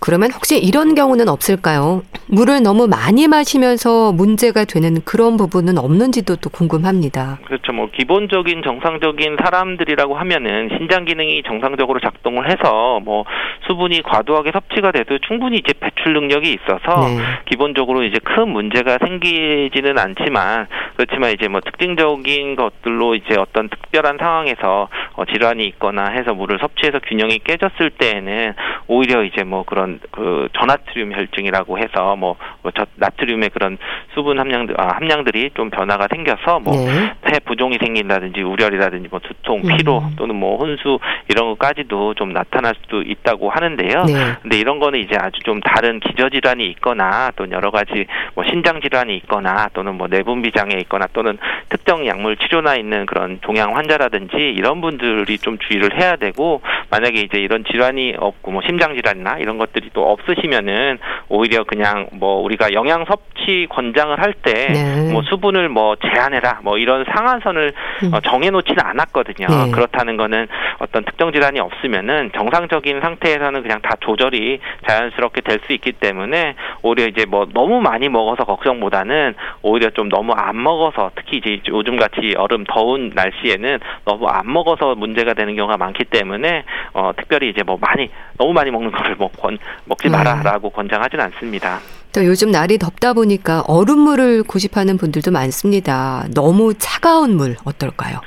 [0.00, 2.02] 그러면 혹시 이런 경우는 없을까요?
[2.30, 7.38] 물을 너무 많이 마시면서 문제가 되는 그런 부분은 없는지도 또 궁금합니다.
[7.46, 7.72] 그렇죠.
[7.72, 13.24] 뭐 기본적인 정상적인 사람들이라고 하면은 신장 기능이 정상적으로 작동을 해서 뭐
[13.66, 17.18] 수분이 과도하게 섭취가 돼도 충분히 이제 배출 능력이 있어서 네.
[17.46, 24.88] 기본적으로 이제 큰 문제가 생기지는 않지만 그렇지만 이제 뭐 특징적인 것들로 이제 어떤 특별한 상황에서
[25.14, 28.54] 어 질환이 있거나 해서 물을 섭취해서 균형이 깨졌을 때에는
[28.86, 33.78] 오히려 이제 뭐 그런 그런 그 저나트륨 혈증이라고 해서 뭐, 뭐 저, 나트륨의 그런
[34.14, 37.40] 수분 함량들 아, 함량들이 좀 변화가 생겨서 뭐폐 네.
[37.46, 40.14] 부종이 생긴다든지 우열이라든지 뭐 두통, 피로 음.
[40.16, 40.98] 또는 뭐 혼수
[41.28, 44.02] 이런 것까지도 좀 나타날 수도 있다고 하는데요.
[44.04, 44.14] 네.
[44.42, 48.80] 근데 이런 거는 이제 아주 좀 다른 기저 질환이 있거나 또 여러 가지 뭐 신장
[48.80, 54.36] 질환이 있거나 또는 뭐 내분비 장애 있거나 또는 특정 약물 치료나 있는 그런 종양 환자라든지
[54.36, 59.58] 이런 분들이 좀 주의를 해야 되고 만약에 이제 이런 질환이 없고 뭐 심장 질환이나 이런
[59.58, 65.28] 것들 것들이 또 없으시면은 오히려 그냥 뭐 우리가 영양 섭취 권장을 할 때뭐 네.
[65.28, 67.72] 수분을 뭐 제한해라 뭐 이런 상한선을
[68.04, 68.14] 음.
[68.14, 69.46] 어, 정해놓지는 않았거든요.
[69.46, 69.70] 네.
[69.70, 75.92] 그렇다는 거는 어떤 특정 질환이 없으면은 정상적인 상태에서는 그냥 다 조절이 자연스럽게 될 수 있기
[75.92, 81.60] 때문에 오히려 이제 뭐 너무 많이 먹어서 걱정보다는 오히려 좀 너무 안 먹어서 특히 이제
[81.68, 86.64] 요즘 같이 얼음 더운 날씨에는 너무 안 먹어서 문제가 되는 경우가 많기 때문에
[86.94, 90.74] 어 특별히 이제 뭐 많이 너무 많이 먹는 거를 뭐 권, 먹지 마라라고 네.
[90.74, 91.80] 권장하진 않습니다.
[92.12, 96.26] 또 요즘 날이 덥다 보니까 얼음물을 고집하는 분들도 많습니다.
[96.34, 98.20] 너무 차가운 물 어떨까요?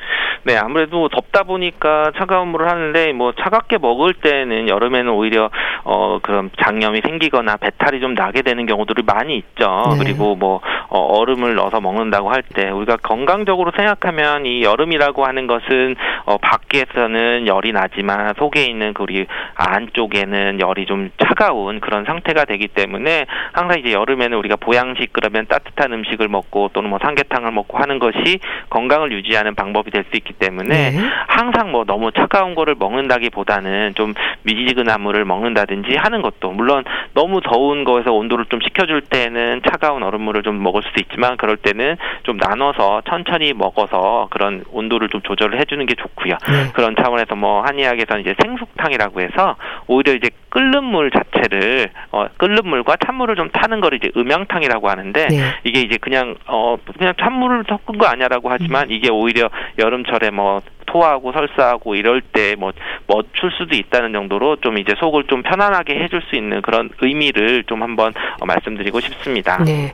[0.43, 5.49] 네, 아무래도 덥다 보니까 차가운 물을 하는데 뭐 차갑게 먹을 때는 여름에는 오히려
[5.83, 9.83] 어 그런 장염이 생기거나 배탈이 좀 나게 되는 경우들이 많이 있죠.
[9.93, 10.03] 네.
[10.03, 15.95] 그리고 뭐 어, 얼음을 넣어서 먹는다고 할 때 우리가 건강적으로 생각하면 이 여름이라고 하는 것은
[16.25, 19.25] 어 밖에서는 열이 나지만 속에 있는 그 우리
[19.55, 25.93] 안쪽에는 열이 좀 차가운 그런 상태가 되기 때문에 항상 이제 여름에는 우리가 보양식 그러면 따뜻한
[25.93, 30.91] 음식을 먹고 또는 뭐 삼계탕을 먹고 하는 것이 건강을 유지하는 방법이 될 수 있기 때문에
[30.91, 30.99] 네.
[31.27, 34.13] 항상 뭐 너무 차가운 거를 먹는다기보다는 좀
[34.43, 40.43] 미지근한 물을 먹는다든지 하는 것도 물론 너무 더운 거에서 온도를 좀 식혀줄 때는 차가운 얼음물을
[40.43, 45.85] 좀 먹을 수도 있지만 그럴 때는 좀 나눠서 천천히 먹어서 그런 온도를 좀 조절을 해주는
[45.85, 46.33] 게 좋고요.
[46.33, 46.71] 네.
[46.73, 49.55] 그런 차원에서 뭐 한의학에서는 이제 생숙탕이라고 해서
[49.87, 55.27] 오히려 이제 끓는 물 자체를 어 끓는 물과 찬물을 좀 타는 거를 이제 음양탕이라고 하는데
[55.27, 55.37] 네.
[55.63, 58.91] 이게 이제 그냥 어 그냥 찬물을 섞은 거 아니야라고 하지만 음.
[58.91, 62.73] 이게 오히려 여름철에 뭐 토하고 설사하고 이럴 때뭐
[63.07, 67.81] 멎출 수도 있다는 정도로 좀 이제 속을 좀 편안하게 해줄 수 있는 그런 의미를 좀
[67.81, 69.63] 한번 어, 말씀드리고 싶습니다.
[69.63, 69.93] 네.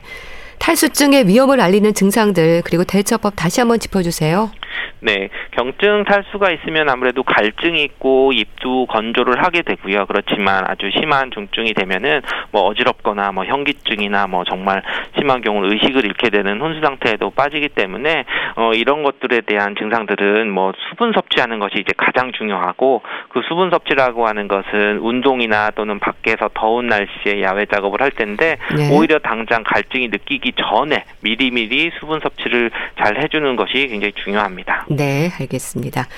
[0.58, 4.50] 탈수증의 위험을 알리는 증상들 그리고 대처법 다시 한번 짚어주세요.
[5.00, 10.06] 네, 경증 탈수가 있으면 아무래도 갈증이 있고 입도 건조를 하게 되고요.
[10.06, 14.82] 그렇지만 아주 심한 중증이 되면은 뭐 어지럽거나 뭐 현기증이나 뭐 정말
[15.16, 18.24] 심한 경우는 의식을 잃게 되는 혼수 상태에도 빠지기 때문에
[18.56, 24.26] 어 이런 것들에 대한 증상들은 뭐 수분 섭취하는 것이 이제 가장 중요하고 그 수분 섭취라고
[24.26, 28.90] 하는 것은 운동이나 또는 밖에서 더운 날씨에 야외 작업을 할 텐데 네.
[28.92, 34.57] 오히려 당장 갈증이 느끼기 전에 미리미리 수분 섭취를 잘 해주는 것이 굉장히 중요합니다.
[34.88, 36.08] 네, 알겠습니다.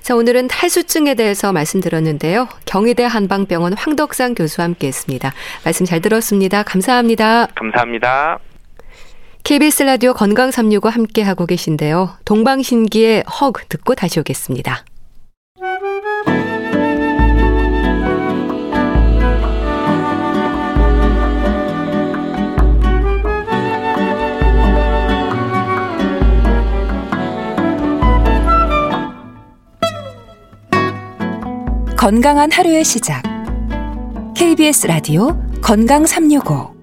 [0.00, 2.48] 자, 오늘은 탈수증에 대해서 말씀드렸는데요.
[2.66, 5.32] 경희대 한방병원 황덕상 교수와 함께 했습니다.
[5.64, 6.62] 말씀 잘 들었습니다.
[6.62, 7.46] 감사합니다.
[7.54, 8.38] 감사합니다.
[9.44, 12.16] KBS 라디오 건강 365 함께 하고 계신데요.
[12.24, 14.84] 동방신기의 헉 듣고 다시 오겠습니다.
[32.04, 33.22] 건강한 하루의 시작.
[34.36, 36.74] KBS 라디오 건강 365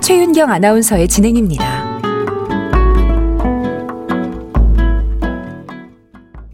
[0.00, 1.98] 최윤경 아나운서의 진행입니다.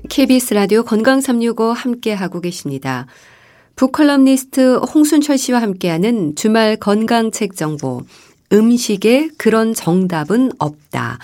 [0.08, 3.04] KBS 라디오 건강 365 함께 하고 계십니다.
[3.76, 8.00] 북컬럼니스트 홍순철 씨와 함께하는 주말 건강책 정보
[8.50, 11.18] 음식에 그런 정답은 없다.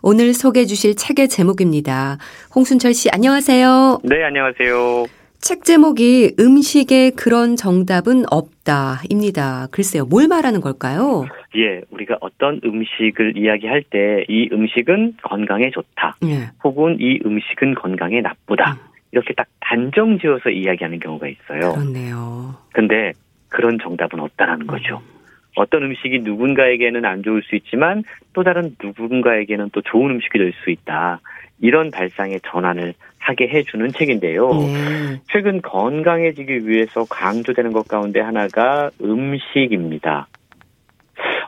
[0.00, 2.16] 오늘 소개해 주실 책의 제목입니다.
[2.54, 4.00] 홍순철 씨 안녕하세요.
[4.02, 5.23] 네, 안녕하세요.
[5.44, 9.66] 책 제목이 음식에 그런 정답은 없다입니다.
[9.70, 11.26] 글쎄요, 뭘 말하는 걸까요?
[11.54, 16.16] 예, 우리가 어떤 음식을 이야기할 때 이 음식은 건강에 좋다.
[16.24, 16.48] 예.
[16.64, 18.72] 혹은 이 음식은 건강에 나쁘다.
[18.72, 18.78] 음.
[19.12, 21.72] 이렇게 딱 단정 지어서 이야기하는 경우가 있어요.
[21.74, 22.54] 그렇네요.
[22.72, 23.12] 근데
[23.48, 25.02] 그런 정답은 없다라는 거죠.
[25.06, 25.14] 음.
[25.56, 28.02] 어떤 음식이 누군가에게는 안 좋을 수 있지만
[28.32, 31.20] 또 다른 누군가에게는 또 좋은 음식이 될 수 있다.
[31.60, 32.94] 이런 발상의 전환을
[33.24, 34.48] 하게 해주는 책인데요.
[34.50, 35.20] 네.
[35.32, 40.26] 최근 건강해지기 위해서 강조되는 것 가운데 하나가 음식입니다.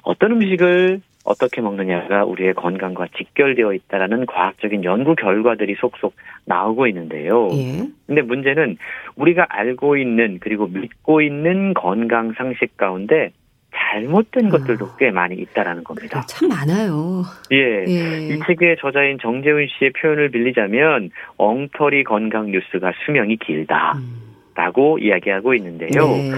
[0.03, 6.15] 어떤 음식을 어떻게 먹느냐가 우리의 건강과 직결되어 있다라는 과학적인 연구 결과들이 속속
[6.47, 7.49] 나오고 있는데요.
[7.53, 7.89] 예.
[8.07, 8.79] 근데 문제는
[9.17, 13.33] 우리가 알고 있는 그리고 믿고 있는 건강 상식 가운데
[13.77, 14.51] 잘못된 아.
[14.51, 16.23] 것들도 꽤 많이 있다라는 겁니다.
[16.27, 17.23] 참 많아요.
[17.53, 17.85] 예.
[17.87, 18.29] 예.
[18.29, 23.95] 이 책의 저자인 정재훈 씨의 표현을 빌리자면 엉터리 건강 뉴스가 수명이 길다
[24.55, 25.03] 라고 음.
[25.03, 26.07] 이야기하고 있는데요.
[26.07, 26.33] 네.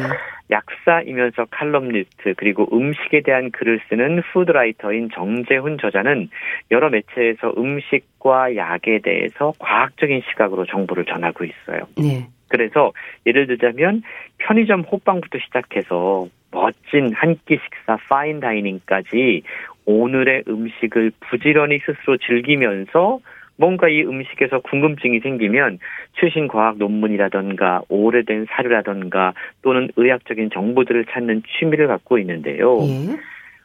[0.50, 6.30] 약사이면서 칼럼니스트 그리고 음식에 대한 글을 쓰는 푸드라이터인 정재훈 저자는
[6.70, 11.86] 여러 매체에서 음식과 약에 대해서 과학적인 시각으로 정보를 전하고 있어요.
[11.96, 12.26] 네.
[12.48, 12.92] 그래서
[13.26, 14.02] 예를 들자면
[14.38, 19.42] 편의점 호빵부터 시작해서 멋진 한 끼 식사 파인 다이닝까지
[19.84, 23.20] 오늘의 음식을 부지런히 스스로 즐기면서
[23.56, 25.78] 뭔가 이 음식에서 궁금증이 생기면
[26.14, 32.78] 최신 과학 논문이라던가 오래된 사료라던가 또는 의학적인 정보들을 찾는 취미를 갖고 있는데요.
[32.82, 33.16] 예.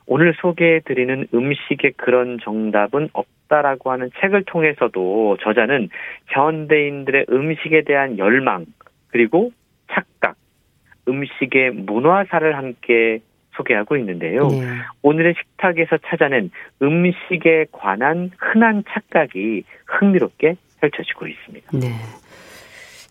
[0.05, 5.89] 오늘 소개해드리는 음식의 그런 정답은 없다라고 하는 책을 통해서도 저자는
[6.27, 8.65] 현대인들의 음식에 대한 열망
[9.07, 9.51] 그리고
[9.91, 10.35] 착각
[11.07, 13.19] 음식의 문화사를 함께
[13.55, 14.47] 소개하고 있는데요.
[14.47, 14.61] 네.
[15.03, 16.49] 오늘의 식탁에서 찾아낸
[16.81, 21.71] 음식에 관한 흔한 착각이 흥미롭게 펼쳐지고 있습니다.
[21.77, 21.87] 네.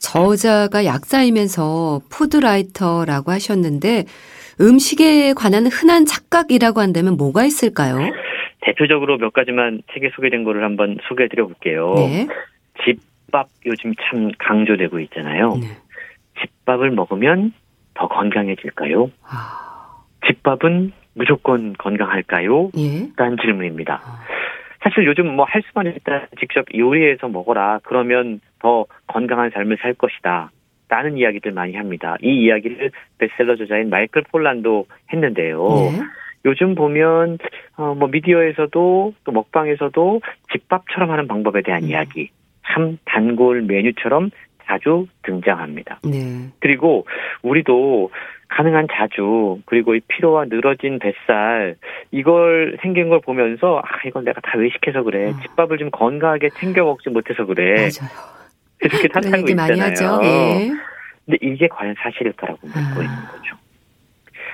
[0.02, 4.04] 저자가 약사이면서 food writer라고 하셨는데
[4.60, 7.98] 음식에 관한 흔한 착각이라고 한다면 뭐가 있을까요?
[8.60, 11.94] 대표적으로 몇 가지만 책에 소개된 거를 한번 소개해 드려 볼게요.
[11.96, 12.26] 네.
[12.84, 15.56] 집밥 요즘 참 강조되고 있잖아요.
[15.56, 15.68] 네.
[16.40, 17.52] 집밥을 먹으면
[17.94, 19.10] 더 건강해질까요?
[19.24, 20.02] 아...
[20.26, 22.70] 집밥은 무조건 건강할까요?
[22.78, 23.08] 예?
[23.16, 24.00] 라는 질문입니다.
[24.04, 24.20] 아...
[24.82, 30.50] 사실 요즘 뭐 할 수만 있다 직접 요리해서 먹어라 그러면 더 건강한 삶을 살 것이다.
[30.88, 32.16] 라는 이야기들 많이 합니다.
[32.22, 35.62] 이 이야기를 베스트셀러 저자인 마이클 폴란도 했는데요.
[35.62, 36.00] 네.
[36.44, 37.38] 요즘 보면
[37.76, 40.20] 어, 뭐 미디어에서도 또 먹방에서도
[40.52, 41.88] 집밥처럼 하는 방법에 대한 음.
[41.88, 42.30] 이야기,
[42.66, 44.30] 참 단골 메뉴처럼
[44.64, 46.00] 자주 등장합니다.
[46.04, 46.50] 네.
[46.60, 47.06] 그리고
[47.42, 48.10] 우리도
[48.48, 51.76] 가능한 자주 그리고 이 피로와 늘어진 뱃살
[52.10, 55.40] 이걸 생긴 걸 보면서 아 이건 내가 다 의식해서 그래 어.
[55.40, 58.41] 집밥을 좀 건강하게 챙겨 먹지 못해서 그래 맞아요.
[58.82, 59.68] 이렇게 탓하고 있잖아요.
[59.68, 60.20] 많이 하죠.
[60.24, 60.70] 예.
[61.24, 63.02] 근데 이게 과연 사실일까라고 묻고 아.
[63.02, 63.56] 있는 거죠.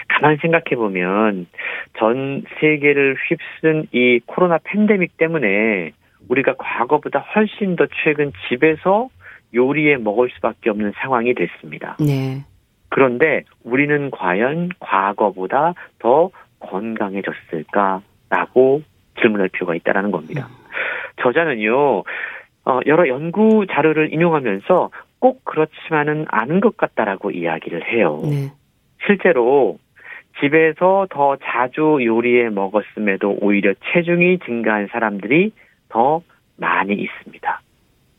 [0.08, 1.46] 가만 생각해 보면
[1.98, 5.92] 전 세계를 휩쓴 이 코로나 팬데믹 때문에
[6.28, 9.08] 우리가 과거보다 훨씬 더 최근 집에서
[9.54, 11.96] 요리해 먹을 수밖에 없는 상황이 됐습니다.
[12.00, 12.42] 네.
[12.90, 18.82] 그런데 우리는 과연 과거보다 더 건강해졌을까라고
[19.20, 20.48] 질문할 필요가 있다라는 겁니다.
[20.50, 20.54] 음.
[21.22, 22.04] 저자는요,
[22.68, 28.20] 어, 여러 연구 자료를 인용하면서 꼭 그렇지만은 않은 것 같다라고 이야기를 해요.
[28.24, 28.52] 네.
[29.06, 29.78] 실제로
[30.38, 35.52] 집에서 더 자주 요리해 먹었음에도 오히려 체중이 증가한 사람들이
[35.88, 36.20] 더
[36.56, 37.60] 많이 있습니다.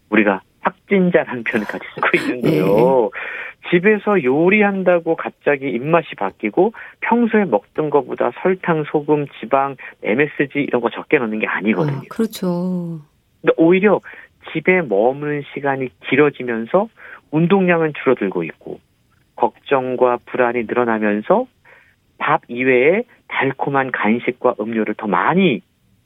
[0.10, 2.66] 우리가 확진자라는 표현까지 쓰고 있는데요.
[2.66, 3.70] 네.
[3.70, 11.20] 집에서 요리한다고 갑자기 입맛이 바뀌고 평소에 먹던 것보다 설탕, 소금, 지방, MSG 이런 거 적게
[11.20, 11.98] 넣는 게 아니거든요.
[11.98, 13.00] 아, 그렇죠.
[13.42, 14.02] 근데 오히려
[14.54, 16.90] 집에 머무는 시간이 길어지면서
[17.32, 18.80] 운동량은 줄어들고 있고
[19.36, 21.48] 걱정과 불안이 늘어나면서
[22.18, 25.62] 밥 이외에 달콤한 간식과 음료를 더 많이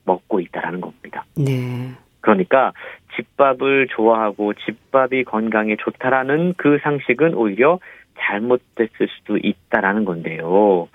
[0.05, 1.25] 먹고 있다라는 겁니다.
[1.35, 1.91] 네.
[2.21, 2.71] 그러니까
[3.15, 7.79] 집밥을 좋아하고 집밥이 건강에 좋다라는 그 상식은 오히려
[8.19, 10.87] 잘못됐을 수도 있다라는 건데요.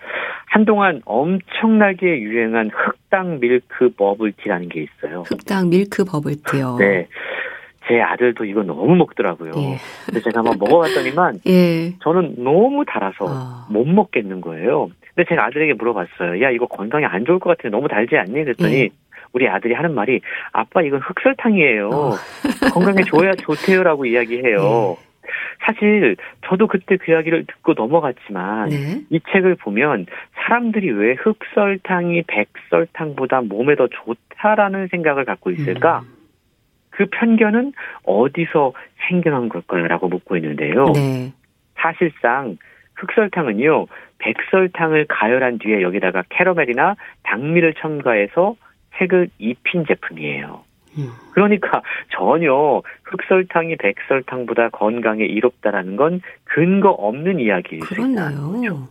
[0.47, 5.23] 한동안 엄청나게 유행한 흑당 밀크 버블티라는 게 있어요.
[5.23, 6.77] 흑당 밀크 버블티요.
[6.79, 7.07] 네.
[7.87, 9.53] 제 아들도 이거 너무 먹더라고요.
[9.57, 9.79] 예.
[10.07, 11.95] 근데 제가 한번 먹어봤더니만 예.
[12.03, 13.67] 저는 너무 달아서 어.
[13.71, 14.91] 못 먹겠는 거예요.
[15.15, 16.43] 근데 제가 아들에게 물어봤어요.
[16.43, 18.33] 야 이거 건강에 안 좋을 것 같은데 너무 달지 않니?
[18.33, 18.89] 그랬더니 예.
[19.33, 20.21] 우리 아들이 하는 말이
[20.53, 21.89] 아빠 이건 흑설탕이에요.
[21.89, 22.15] 어.
[22.73, 24.97] 건강에 좋아야 좋대요라고 이야기해요.
[25.29, 25.65] 예.
[25.65, 29.01] 사실 저도 그때 그 이야기를 듣고 넘어갔지만 네.
[29.11, 36.01] 이 책을 보면 사람들이 왜 흑설탕이 백설탕보다 몸에 더 좋다라는 생각을 갖고 있을까?
[36.01, 36.19] 음.
[36.91, 37.73] 그 편견은
[38.05, 38.73] 어디서
[39.09, 40.87] 생겨난 걸까요라고 묻고 있는데요.
[40.95, 41.33] 네.
[41.77, 42.57] 사실상
[42.97, 43.87] 흑설탕은요,
[44.19, 48.57] 백설탕을 가열한 뒤에 여기다가 캐러멜이나 당미를 첨가해서
[48.99, 50.65] 색을 입힌 제품이에요.
[50.99, 51.11] 음.
[51.33, 58.89] 그러니까 전혀 흑설탕이 백설탕보다 건강에 이롭다라는 건 근거 없는 이야기일 수 있다는 거죠.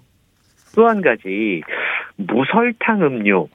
[0.75, 1.61] 또한 가지
[2.17, 3.49] 무설탕 음료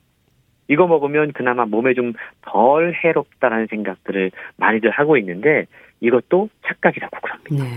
[0.69, 2.13] 이거 먹으면 그나마 몸에 좀
[2.53, 5.67] 덜 해롭다라는 생각들을 많이들 하고 있는데
[6.01, 7.65] 이것도 착각이라고 그럽니다.
[7.65, 7.71] 네.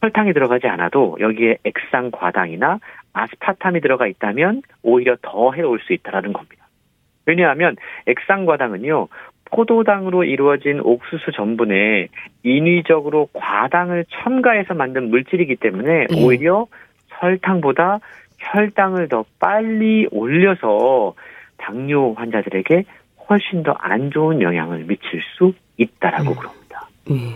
[0.00, 2.78] 설탕이 들어가지 않아도 여기에 액상 과당이나
[3.12, 6.66] 아스파탐이 들어가 있다면 오히려 더 해로울 수 있다라는 겁니다.
[7.26, 9.08] 왜냐하면 액상 과당은요
[9.52, 12.08] 포도당으로 이루어진 옥수수 전분에
[12.42, 16.24] 인위적으로 과당을 첨가해서 만든 물질이기 때문에 네.
[16.24, 16.66] 오히려
[17.20, 18.00] 설탕보다
[18.38, 21.14] 혈당을 더 빨리 올려서
[21.58, 22.84] 당뇨 환자들에게
[23.28, 26.36] 훨씬 더 안 좋은 영향을 미칠 수 있다라고 음.
[26.36, 26.88] 그럽니다.
[27.10, 27.34] 음.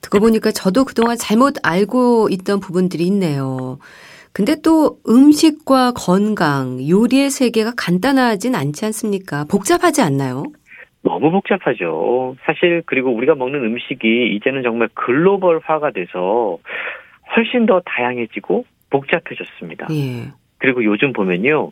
[0.00, 3.78] 듣고 보니까 저도 그동안 잘못 알고 있던 부분들이 있네요.
[4.32, 9.44] 근데 또 음식과 건강, 요리의 세계가 간단하진 않지 않습니까?
[9.44, 10.44] 복잡하지 않나요?
[11.06, 12.36] 너무 복잡하죠.
[12.42, 16.58] 사실 그리고 우리가 먹는 음식이 이제는 정말 글로벌화가 돼서
[17.36, 19.86] 훨씬 더 다양해지고 복잡해졌습니다.
[19.92, 20.32] 예.
[20.58, 21.70] 그리고 요즘 보면요.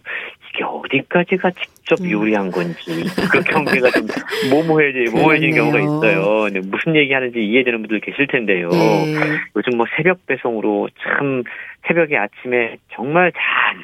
[0.50, 2.10] 이게 어디까지가 직접 음.
[2.12, 4.06] 요리한 건지 그 경계가 좀
[4.50, 6.48] 모모해지 모호해지는 경우가 있어요.
[6.62, 8.68] 무슨 얘기하는지 이해되는 분들 계실 텐데요.
[8.68, 9.16] 네.
[9.56, 11.42] 요즘 뭐 새벽 배송으로 참
[11.88, 13.32] 새벽에 아침에 정말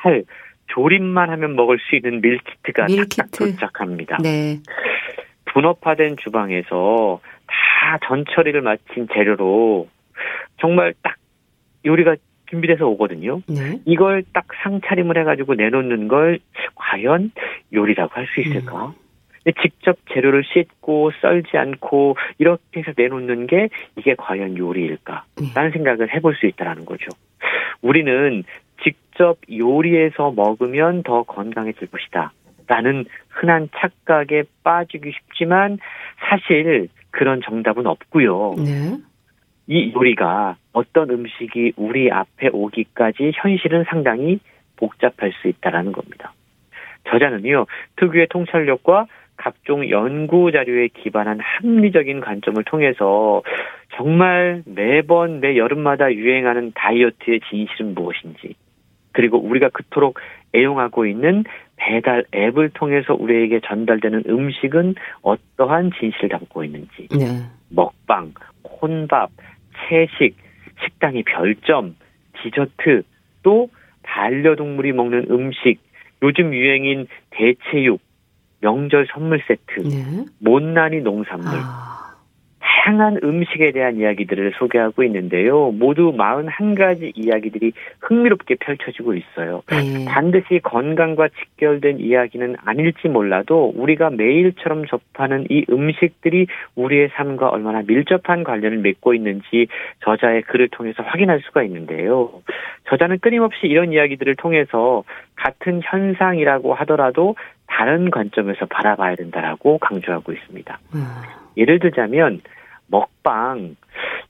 [0.03, 0.23] 잘
[0.69, 3.31] 조림만 하면 먹을 수 있는 밀키트가 밀키트.
[3.37, 4.19] 도착합니다.
[4.23, 4.59] 네.
[5.53, 9.89] 분업화된 주방에서 다 전처리를 마친 재료로
[10.61, 11.17] 정말 딱
[11.85, 12.17] 요리가
[12.51, 13.43] 준비돼서 오거든요.
[13.49, 13.81] 네.
[13.85, 16.41] 이걸 딱 상차림을 해가지고 내놓는 걸
[16.75, 17.31] 과연
[17.73, 18.87] 요리라고 할 수 있을까?
[18.87, 18.93] 음.
[19.63, 25.25] 직접 재료를 씻고 썰지 않고 이렇게 해서 내놓는 게 이게 과연 요리일까?
[25.55, 25.79] 라는 네.
[25.79, 27.09] 생각을 해볼 수 있다라는 거죠.
[27.81, 28.45] 우리는
[28.83, 32.33] 직접 요리해서 먹으면 더 건강해질 것이다.
[32.71, 35.79] 라는 흔한 착각에 빠지기 쉽지만
[36.21, 38.55] 사실 그런 정답은 없고요.
[38.59, 38.97] 네.
[39.67, 44.39] 이 요리가 어떤 음식이 우리 앞에 오기까지 현실은 상당히
[44.77, 46.33] 복잡할 수 있다라는 겁니다.
[47.09, 49.07] 저자는요, 특유의 통찰력과
[49.37, 53.43] 각종 연구 자료에 기반한 합리적인 관점을 통해서
[53.97, 58.55] 정말 매번 매 여름마다 유행하는 다이어트의 진실은 무엇인지,
[59.13, 60.21] 그리고 우리가 그토록
[60.55, 61.45] 애용하고 있는
[61.81, 67.27] 배달 앱을 통해서 우리에게 전달되는 음식은 어떠한 진실을 담고 있는지, 네.
[67.71, 68.33] 먹방,
[68.65, 69.31] 혼밥,
[69.89, 70.37] 채식,
[70.85, 71.97] 식당이 별점,
[72.43, 73.03] 디저트,
[73.43, 73.71] 또
[74.03, 75.81] 반려동물이 먹는 음식,
[76.23, 78.01] 요즘 유행인 대체육,
[78.61, 80.27] 명절 선물 세트, 네.
[80.39, 82.10] 못난이 농산물, 아.
[82.91, 85.71] 다양한 음식에 대한 이야기들을 소개하고 있는데요.
[85.71, 89.63] 모두 41가지 이야기들이 흥미롭게 펼쳐지고 있어요.
[89.71, 90.05] 네.
[90.07, 98.43] 반드시 건강과 직결된 이야기는 아닐지 몰라도 우리가 매일처럼 접하는 이 음식들이 우리의 삶과 얼마나 밀접한
[98.43, 99.69] 관련을 맺고 있는지
[100.05, 102.31] 저자의 글을 통해서 확인할 수가 있는데요.
[102.89, 105.05] 저자는 끊임없이 이런 이야기들을 통해서
[105.37, 110.79] 같은 현상이라고 하더라도 다른 관점에서 바라봐야 된다라고 강조하고 있습니다.
[110.95, 111.05] 음.
[111.57, 112.41] 예를 들자면
[112.91, 113.77] 먹방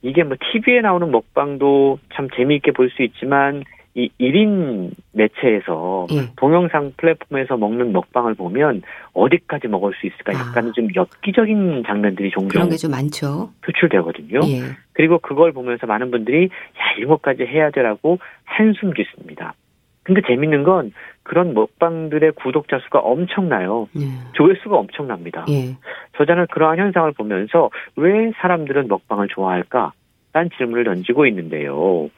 [0.01, 6.31] 이게 뭐 TV에 나오는 먹방도 참 재미있게 볼 수 있지만 이 1인 매체에서 예.
[6.37, 10.71] 동영상 플랫폼에서 먹는 먹방을 보면 어디까지 먹을 수 있을까 약간 아.
[10.71, 13.51] 좀 엽기적인 장면들이 종종 그런 게 좀 많죠.
[13.65, 14.39] 표출되거든요.
[14.47, 14.61] 예.
[14.93, 19.55] 그리고 그걸 보면서 많은 분들이 야 이런 것까지 해야 되라고 한숨 짓습니다.
[20.03, 20.93] 근데 재밌는 건
[21.31, 23.87] 그런 먹방들의 구독자 수가 엄청나요.
[23.97, 24.01] 예.
[24.33, 25.45] 조회수가 엄청납니다.
[25.47, 25.77] 예.
[26.17, 29.93] 저자는 그러한 현상을 보면서 왜 사람들은 먹방을 좋아할까?
[30.33, 32.09] 라는 질문을 던지고 있는데요.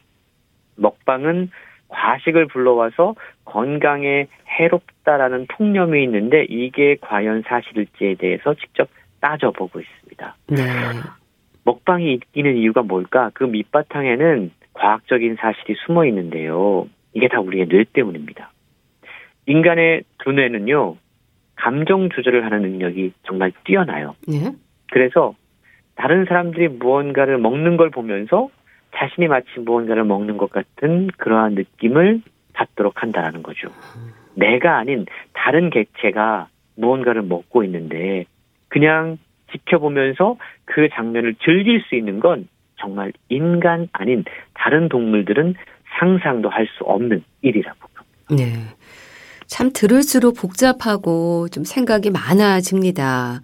[0.77, 1.51] 먹방은
[1.89, 3.13] 과식을 불러와서
[3.45, 8.89] 건강에 해롭 했다라는 통념이 있는데 이게 과연 사실일지에 대해서 직접
[9.21, 10.35] 따져보고 있습니다.
[10.47, 10.63] 네.
[11.65, 13.29] 먹방이 있기는 이유가 뭘까?
[13.35, 16.87] 그 밑바탕에는 과학적인 사실이 숨어 있는데요.
[17.13, 18.52] 이게 다 우리의 뇌 때문입니다.
[19.45, 20.95] 인간의 두뇌는요,
[21.55, 24.15] 감정 조절을 하는 능력이 정말 뛰어나요.
[24.27, 24.51] 네?
[24.91, 25.35] 그래서
[25.95, 28.49] 다른 사람들이 무언가를 먹는 걸 보면서
[28.95, 32.21] 자신이 마치 무언가를 먹는 것 같은 그러한 느낌을
[32.53, 33.69] 갖도록 한다라는 거죠.
[34.35, 38.25] 내가 아닌 다른 객체가 무언가를 먹고 있는데
[38.69, 39.17] 그냥
[39.51, 44.23] 지켜보면서 그 장면을 즐길 수 있는 건 정말 인간 아닌
[44.53, 45.55] 다른 동물들은
[45.99, 47.79] 상상도 할 수 없는 일이라고.
[48.31, 48.45] 네.
[49.53, 53.41] 참 들을수록 복잡하고 좀 생각이 많아집니다.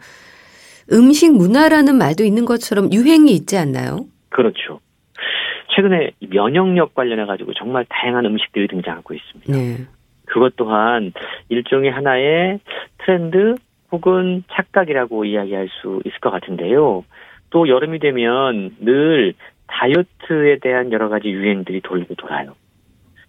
[0.91, 4.07] 음식 문화라는 말도 있는 것처럼 유행이 있지 않나요?
[4.29, 4.79] 그렇죠.
[5.67, 9.53] 최근에 면역력 관련해 가지고 정말 다양한 음식들이 등장하고 있습니다.
[9.53, 9.85] 네.
[10.25, 11.13] 그것 또한
[11.49, 12.59] 일종의 하나의
[12.97, 13.53] 트렌드
[13.91, 17.05] 혹은 착각이라고 이야기할 수 있을 것 같은데요.
[17.51, 19.35] 또 여름이 되면 늘
[19.67, 22.55] 다이어트에 대한 여러 가지 유행들이 돌고 돌아요.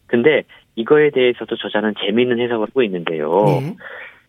[0.06, 0.44] 근데
[0.76, 3.44] 이거에 대해서도 저자는 재미있는 해석을 하고 있는데요.
[3.46, 3.76] 네.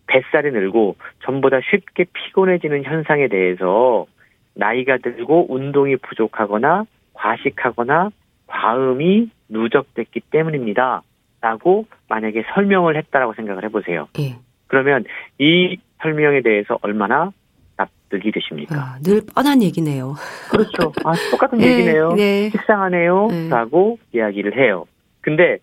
[0.07, 4.05] 뱃살이 늘고 전보다 쉽게 피곤해지는 현상에 대해서
[4.53, 8.09] 나이가 들고 운동이 부족하거나 과식하거나
[8.47, 11.03] 과음이 누적됐기 때문입니다.
[11.39, 14.07] 라고 만약에 설명을 했다라고 생각을 해보세요.
[14.13, 14.35] 네.
[14.67, 15.03] 그러면
[15.39, 17.31] 이 설명에 대해서 얼마나
[17.77, 18.75] 납득이 되십니까?
[18.75, 20.13] 아, 늘 뻔한 얘기네요.
[20.51, 20.93] 그렇죠.
[21.03, 22.13] 아, 똑같은 네, 얘기네요.
[22.13, 22.49] 네.
[22.51, 23.27] 식상하네요.
[23.31, 23.49] 네.
[23.49, 24.85] 라고 이야기를 해요.
[25.21, 25.57] 근데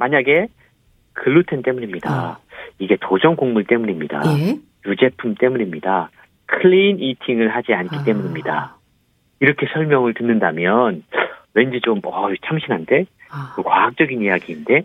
[0.00, 0.48] 만약에
[1.12, 2.10] 글루텐 때문입니다.
[2.10, 2.38] 아.
[2.78, 4.22] 이게 도전 곡물 때문입니다.
[4.38, 4.56] 예?
[4.86, 6.10] 유제품 때문입니다.
[6.46, 8.04] 클린 이팅을 하지 않기 아.
[8.04, 8.76] 때문입니다.
[9.40, 11.04] 이렇게 설명을 듣는다면
[11.54, 13.52] 왠지 좀 어, 참신한데 아.
[13.54, 14.82] 그 과학적인 이야기인데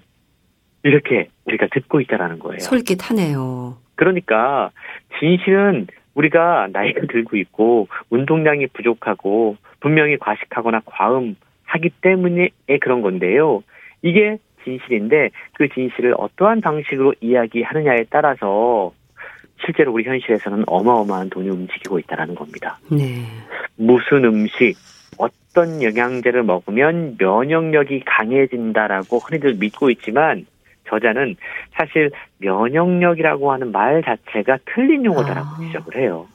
[0.84, 2.60] 이렇게 우리가 듣고 있다라는 거예요.
[2.60, 3.78] 솔깃하네요.
[3.96, 4.72] 그러니까
[5.20, 12.50] 진실은 우리가 나이가 들고 있고 운동량이 부족하고 분명히 과식하거나 과음하기 때문에
[12.82, 13.64] 그런 건데요.
[14.02, 18.92] 이게 진실인데 그 진실을 어떠한 방식으로 이야기하느냐에 따라서
[19.64, 22.78] 실제로 우리 현실에서는 어마어마한 돈이 움직이고 있다는 겁니다.
[22.92, 23.24] 네.
[23.78, 24.76] 무슨 음식,
[25.18, 30.46] 어떤 영양제를 먹으면 면역력이 강해진다라고 흔히들 믿고 있지만
[30.90, 31.36] 저자는
[31.72, 35.60] 사실 면역력이라고 하는 말 자체가 틀린 용어다라고 아.
[35.60, 36.28] 지적을 해요.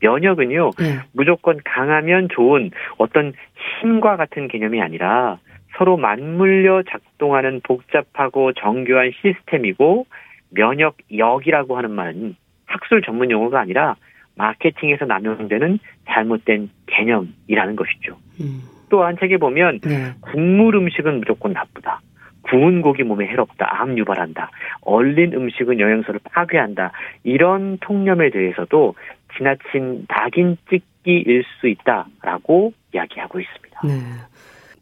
[0.00, 0.98] 면역은요, 네.
[1.12, 3.32] 무조건 강하면 좋은 어떤
[3.80, 5.38] 힘과 같은 개념이 아니라
[5.76, 10.06] 서로 맞물려 작동하는 복잡하고 정교한 시스템이고
[10.50, 13.96] 면역력이라고 하는 말은 학술 전문 용어가 아니라
[14.36, 18.16] 마케팅에서 남용되는 잘못된 개념이라는 것이죠.
[18.40, 18.62] 음.
[18.88, 20.12] 또한 책에 보면 네.
[20.20, 22.00] 국물 음식은 무조건 나쁘다.
[22.42, 23.80] 구운 고기 몸에 해롭다.
[23.80, 24.50] 암 유발한다.
[24.82, 26.92] 얼린 음식은 영양소를 파괴한다.
[27.22, 28.94] 이런 통념에 대해서도
[29.36, 33.80] 지나친 낙인 찍기일 수 있다라고 이야기하고 있습니다.
[33.84, 33.92] 네.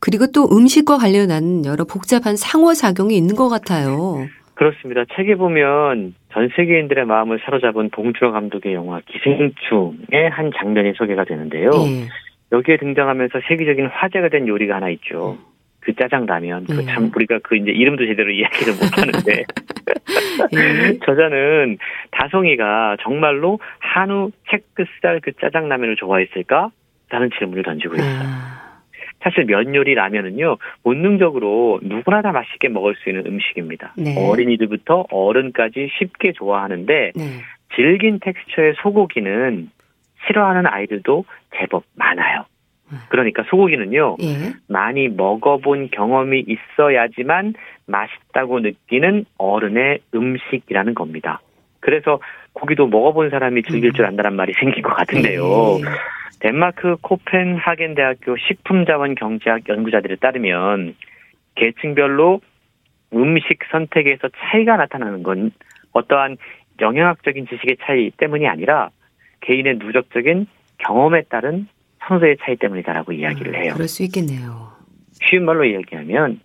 [0.02, 4.26] 그리고 또 음식과 관련한 여러 복잡한 상호작용이 있는 것 같아요.
[4.54, 5.04] 그렇습니다.
[5.14, 11.70] 책에 보면 전 세계인들의 마음을 사로잡은 봉준호 감독의 영화 기생충의 한 장면이 소개가 되는데요.
[11.70, 12.08] 네.
[12.50, 15.38] 여기에 등장하면서 세계적인 화제가 된 요리가 하나 있죠.
[15.78, 16.64] 그 짜장라면.
[16.64, 17.10] 그 참, 네.
[17.14, 19.44] 우리가 그 이제 이름도 제대로 이야기를 못 하는데.
[20.52, 20.98] 네.
[21.06, 21.78] 저자는
[22.10, 26.70] 다송이가 정말로 한우 체크살 그 짜장라면을 좋아했을까?
[27.08, 28.20] 라는 질문을 던지고 있어요.
[28.24, 28.61] 아.
[29.22, 33.94] 사실 면 요리 라면은요 본능적으로 누구나 다 맛있게 먹을 수 있는 음식입니다.
[33.96, 34.14] 네.
[34.18, 37.22] 어린이들부터 어른까지 쉽게 좋아하는데 네.
[37.74, 39.70] 질긴 텍스처의 소고기는
[40.26, 41.24] 싫어하는 아이들도
[41.56, 42.44] 제법 많아요.
[42.92, 42.98] 음.
[43.08, 44.52] 그러니까 소고기는요 예.
[44.68, 47.54] 많이 먹어본 경험이 있어야지만
[47.86, 51.40] 맛있다고 느끼는 어른의 음식이라는 겁니다.
[51.80, 52.20] 그래서
[52.52, 53.92] 고기도 먹어본 사람이 즐길 음.
[53.94, 55.78] 줄 안다는 말이 생긴 것 같은데요.
[55.80, 55.84] 예.
[56.42, 60.96] 덴마크 코펜하겐 대학교 식품자원 경제학 연구자들에 따르면
[61.54, 62.40] 계층별로
[63.14, 65.52] 음식 선택에서 차이가 나타나는 건
[65.92, 66.38] 어떠한
[66.80, 68.90] 영양학적인 지식의 차이 때문이 아니라
[69.42, 71.68] 개인의 누적적인 경험에 따른
[72.08, 73.74] 선호의 차이 때문이다라고 이야기를 해요.
[73.74, 74.72] 그럴 수 있겠네요.
[75.12, 76.40] 쉬운 말로 이야기하면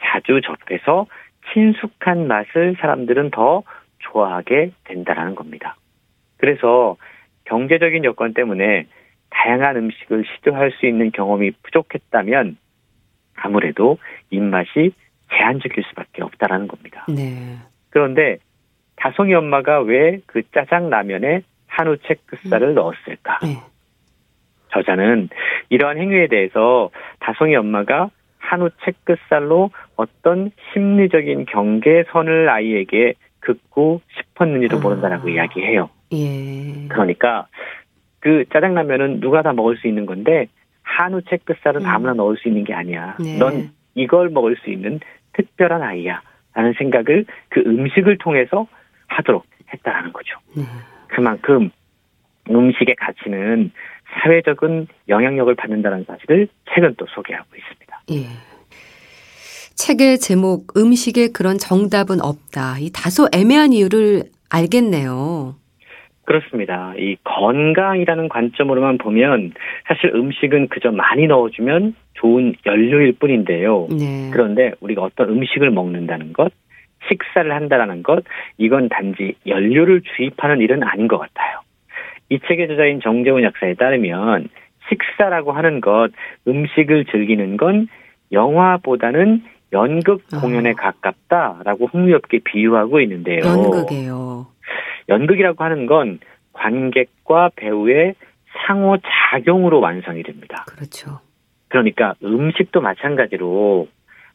[0.00, 1.06] 자주 접해서
[1.52, 3.64] 친숙한 맛을 사람들은 더
[3.98, 5.74] 좋아하게 된다라는 겁니다.
[6.36, 6.96] 그래서
[7.46, 8.86] 경제적인 여건 때문에
[9.32, 12.56] 다양한 음식을 시도할 수 있는 경험이 부족했다면
[13.34, 13.98] 아무래도
[14.30, 14.92] 입맛이
[15.32, 17.06] 제한적일 수밖에 없다라는 겁니다.
[17.08, 17.56] 네.
[17.90, 18.38] 그런데
[18.96, 22.74] 다송이 엄마가 왜 그 짜장 라면에 한우 체크살을 음.
[22.74, 23.38] 넣었을까?
[23.42, 23.56] 네.
[24.72, 25.28] 저자는
[25.70, 34.80] 이러한 행위에 대해서 다송이 엄마가 한우 체크살로 어떤 심리적인 경계선을 아이에게 긋고 싶었는지도 아.
[34.80, 35.90] 모른다라고 이야기해요.
[36.12, 36.88] 예.
[36.88, 37.46] 그러니까
[38.22, 40.46] 그 짜장라면은 누가 다 먹을 수 있는 건데
[40.82, 41.86] 한우 채끝살은 음.
[41.86, 43.16] 아무나 넣을 수 있는 게 아니야.
[43.20, 43.36] 네.
[43.36, 45.00] 넌 이걸 먹을 수 있는
[45.34, 46.22] 특별한 아이야.
[46.54, 48.66] 라는 생각을 그 음식을 통해서
[49.08, 50.38] 하도록 했다라는 거죠.
[50.56, 50.62] 네.
[51.08, 51.70] 그만큼
[52.48, 53.72] 음식의 가치는
[54.22, 58.02] 사회적인 영향력을 받는다는 사실을 책은 또 소개하고 있습니다.
[58.12, 58.26] 예.
[59.74, 62.78] 책의 제목 음식에 그런 정답은 없다.
[62.78, 65.56] 이 다소 애매한 이유를 알겠네요.
[66.32, 66.94] 그렇습니다.
[66.96, 69.52] 이 건강이라는 관점으로만 보면
[69.86, 73.88] 사실 음식은 그저 많이 넣어주면 좋은 연료일 뿐인데요.
[73.90, 74.30] 네.
[74.32, 76.50] 그런데 우리가 어떤 음식을 먹는다는 것,
[77.08, 78.24] 식사를 한다라는 것,
[78.56, 81.60] 이건 단지 연료를 주입하는 일은 아닌 것 같아요.
[82.30, 84.48] 이 책의 저자인 정재훈 약사에 따르면
[84.88, 86.10] 식사라고 하는 것,
[86.48, 87.88] 음식을 즐기는 건
[88.30, 89.42] 영화보다는
[89.74, 90.40] 연극 아.
[90.40, 90.74] 공연에 어.
[90.74, 93.40] 가깝다라고 흥미롭게 비유하고 있는데요.
[93.44, 94.51] 연극이에요.
[95.12, 96.18] 연극이라고 하는 건
[96.52, 98.14] 관객과 배우의
[98.66, 98.98] 상호
[99.32, 100.64] 작용으로 완성이 됩니다.
[100.68, 101.20] 그렇죠.
[101.68, 103.88] 그러니까 음식도 마찬가지로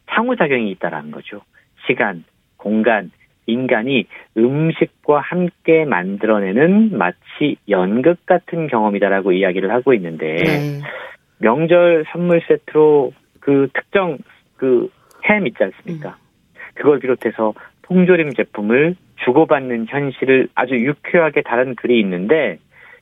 [0.07, 1.41] 상호 작용이 있다라는 거죠.
[1.85, 2.23] 시간,
[2.57, 3.11] 공간,
[3.45, 10.81] 인간이 음식과 함께 만들어내는 마치 연극 같은 경험이다라고 이야기를 하고 있는데 네.
[11.39, 14.17] 명절 선물 세트로 그 특정
[14.55, 14.89] 그
[15.29, 16.09] 햄 있지 않습니까?
[16.09, 16.59] 음.
[16.75, 17.53] 그걸 비롯해서
[17.83, 22.59] 통조림 제품을 주고받는 현실을 아주 유쾌하게 다룬 글이 있는데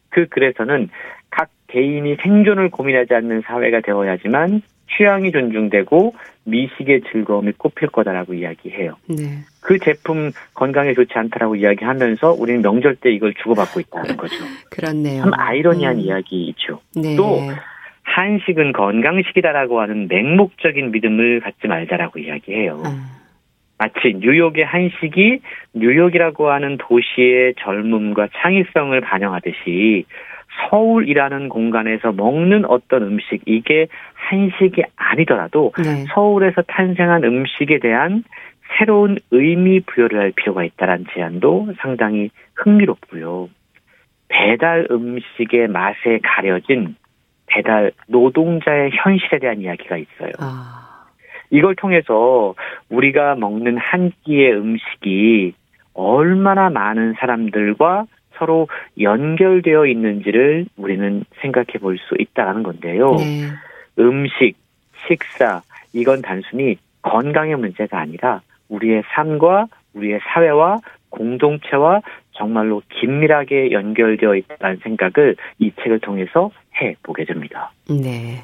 [0.09, 0.89] 그 글에서는
[1.29, 4.61] 각 개인이 생존을 고민하지 않는 사회가 되어야지만
[4.95, 8.95] 취향이 존중되고 미식의 즐거움이 꼽힐 거다라고 이야기해요.
[9.09, 9.39] 네.
[9.61, 14.35] 그 제품 건강에 좋지 않다라고 이야기하면서 우리는 명절 때 이걸 주고받고 있다는 거죠.
[14.69, 15.23] 그렇네요.
[15.23, 16.01] 참 아이러니한 음.
[16.01, 16.79] 이야기이죠.
[16.95, 17.15] 네.
[17.15, 17.39] 또
[18.03, 22.83] 한식은 건강식이다라고 하는 맹목적인 믿음을 갖지 말자라고 이야기해요.
[22.85, 23.24] 음.
[23.77, 25.39] 마치 뉴욕의 한식이
[25.73, 30.05] 뉴욕이라고 하는 도시의 젊음과 창의성을 반영하듯이
[30.69, 36.05] 서울이라는 공간에서 먹는 어떤 음식 이게 한식이 아니더라도 네.
[36.13, 38.23] 서울에서 탄생한 음식에 대한
[38.77, 43.49] 새로운 의미 부여를 할 필요가 있다는 제안도 상당히 흥미롭고요.
[44.27, 46.95] 배달 음식의 맛에 가려진
[47.47, 50.31] 배달 노동자의 현실에 대한 이야기가 있어요.
[50.39, 50.84] 아.
[51.49, 52.55] 이걸 통해서
[52.89, 55.53] 우리가 먹는 한 끼의 음식이
[55.93, 58.05] 얼마나 많은 사람들과
[58.37, 58.67] 서로
[58.99, 63.15] 연결되어 있는지를 우리는 생각해 볼 수 있다는 건데요.
[63.15, 63.47] 네.
[63.97, 64.55] 음식,
[65.07, 65.61] 식사,
[65.93, 70.79] 이건 단순히 건강의 문제가 아니라 우리의 삶과 우리의 사회와
[71.09, 77.71] 공동체와 정말로 긴밀하게 연결되어 있다는 생각을 이 책을 통해서 해 보게 됩니다.
[77.89, 78.43] 네.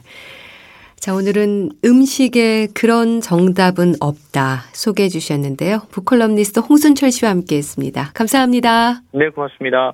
[1.01, 5.81] 자, 오늘은 음식에 그런 정답은 없다 소개해 주셨는데요.
[5.89, 8.11] 북컬럼니스트 홍순철 씨와 함께 했습니다.
[8.13, 9.01] 감사합니다.
[9.11, 9.93] 네, 고맙습니다.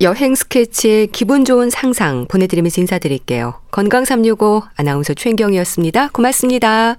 [0.00, 3.60] 여행 스케치의 기분 좋은 상상 보내드리면서 인사드릴게요.
[3.70, 6.08] 건강365 아나운서 최인경이었습니다.
[6.08, 6.96] 고맙습니다.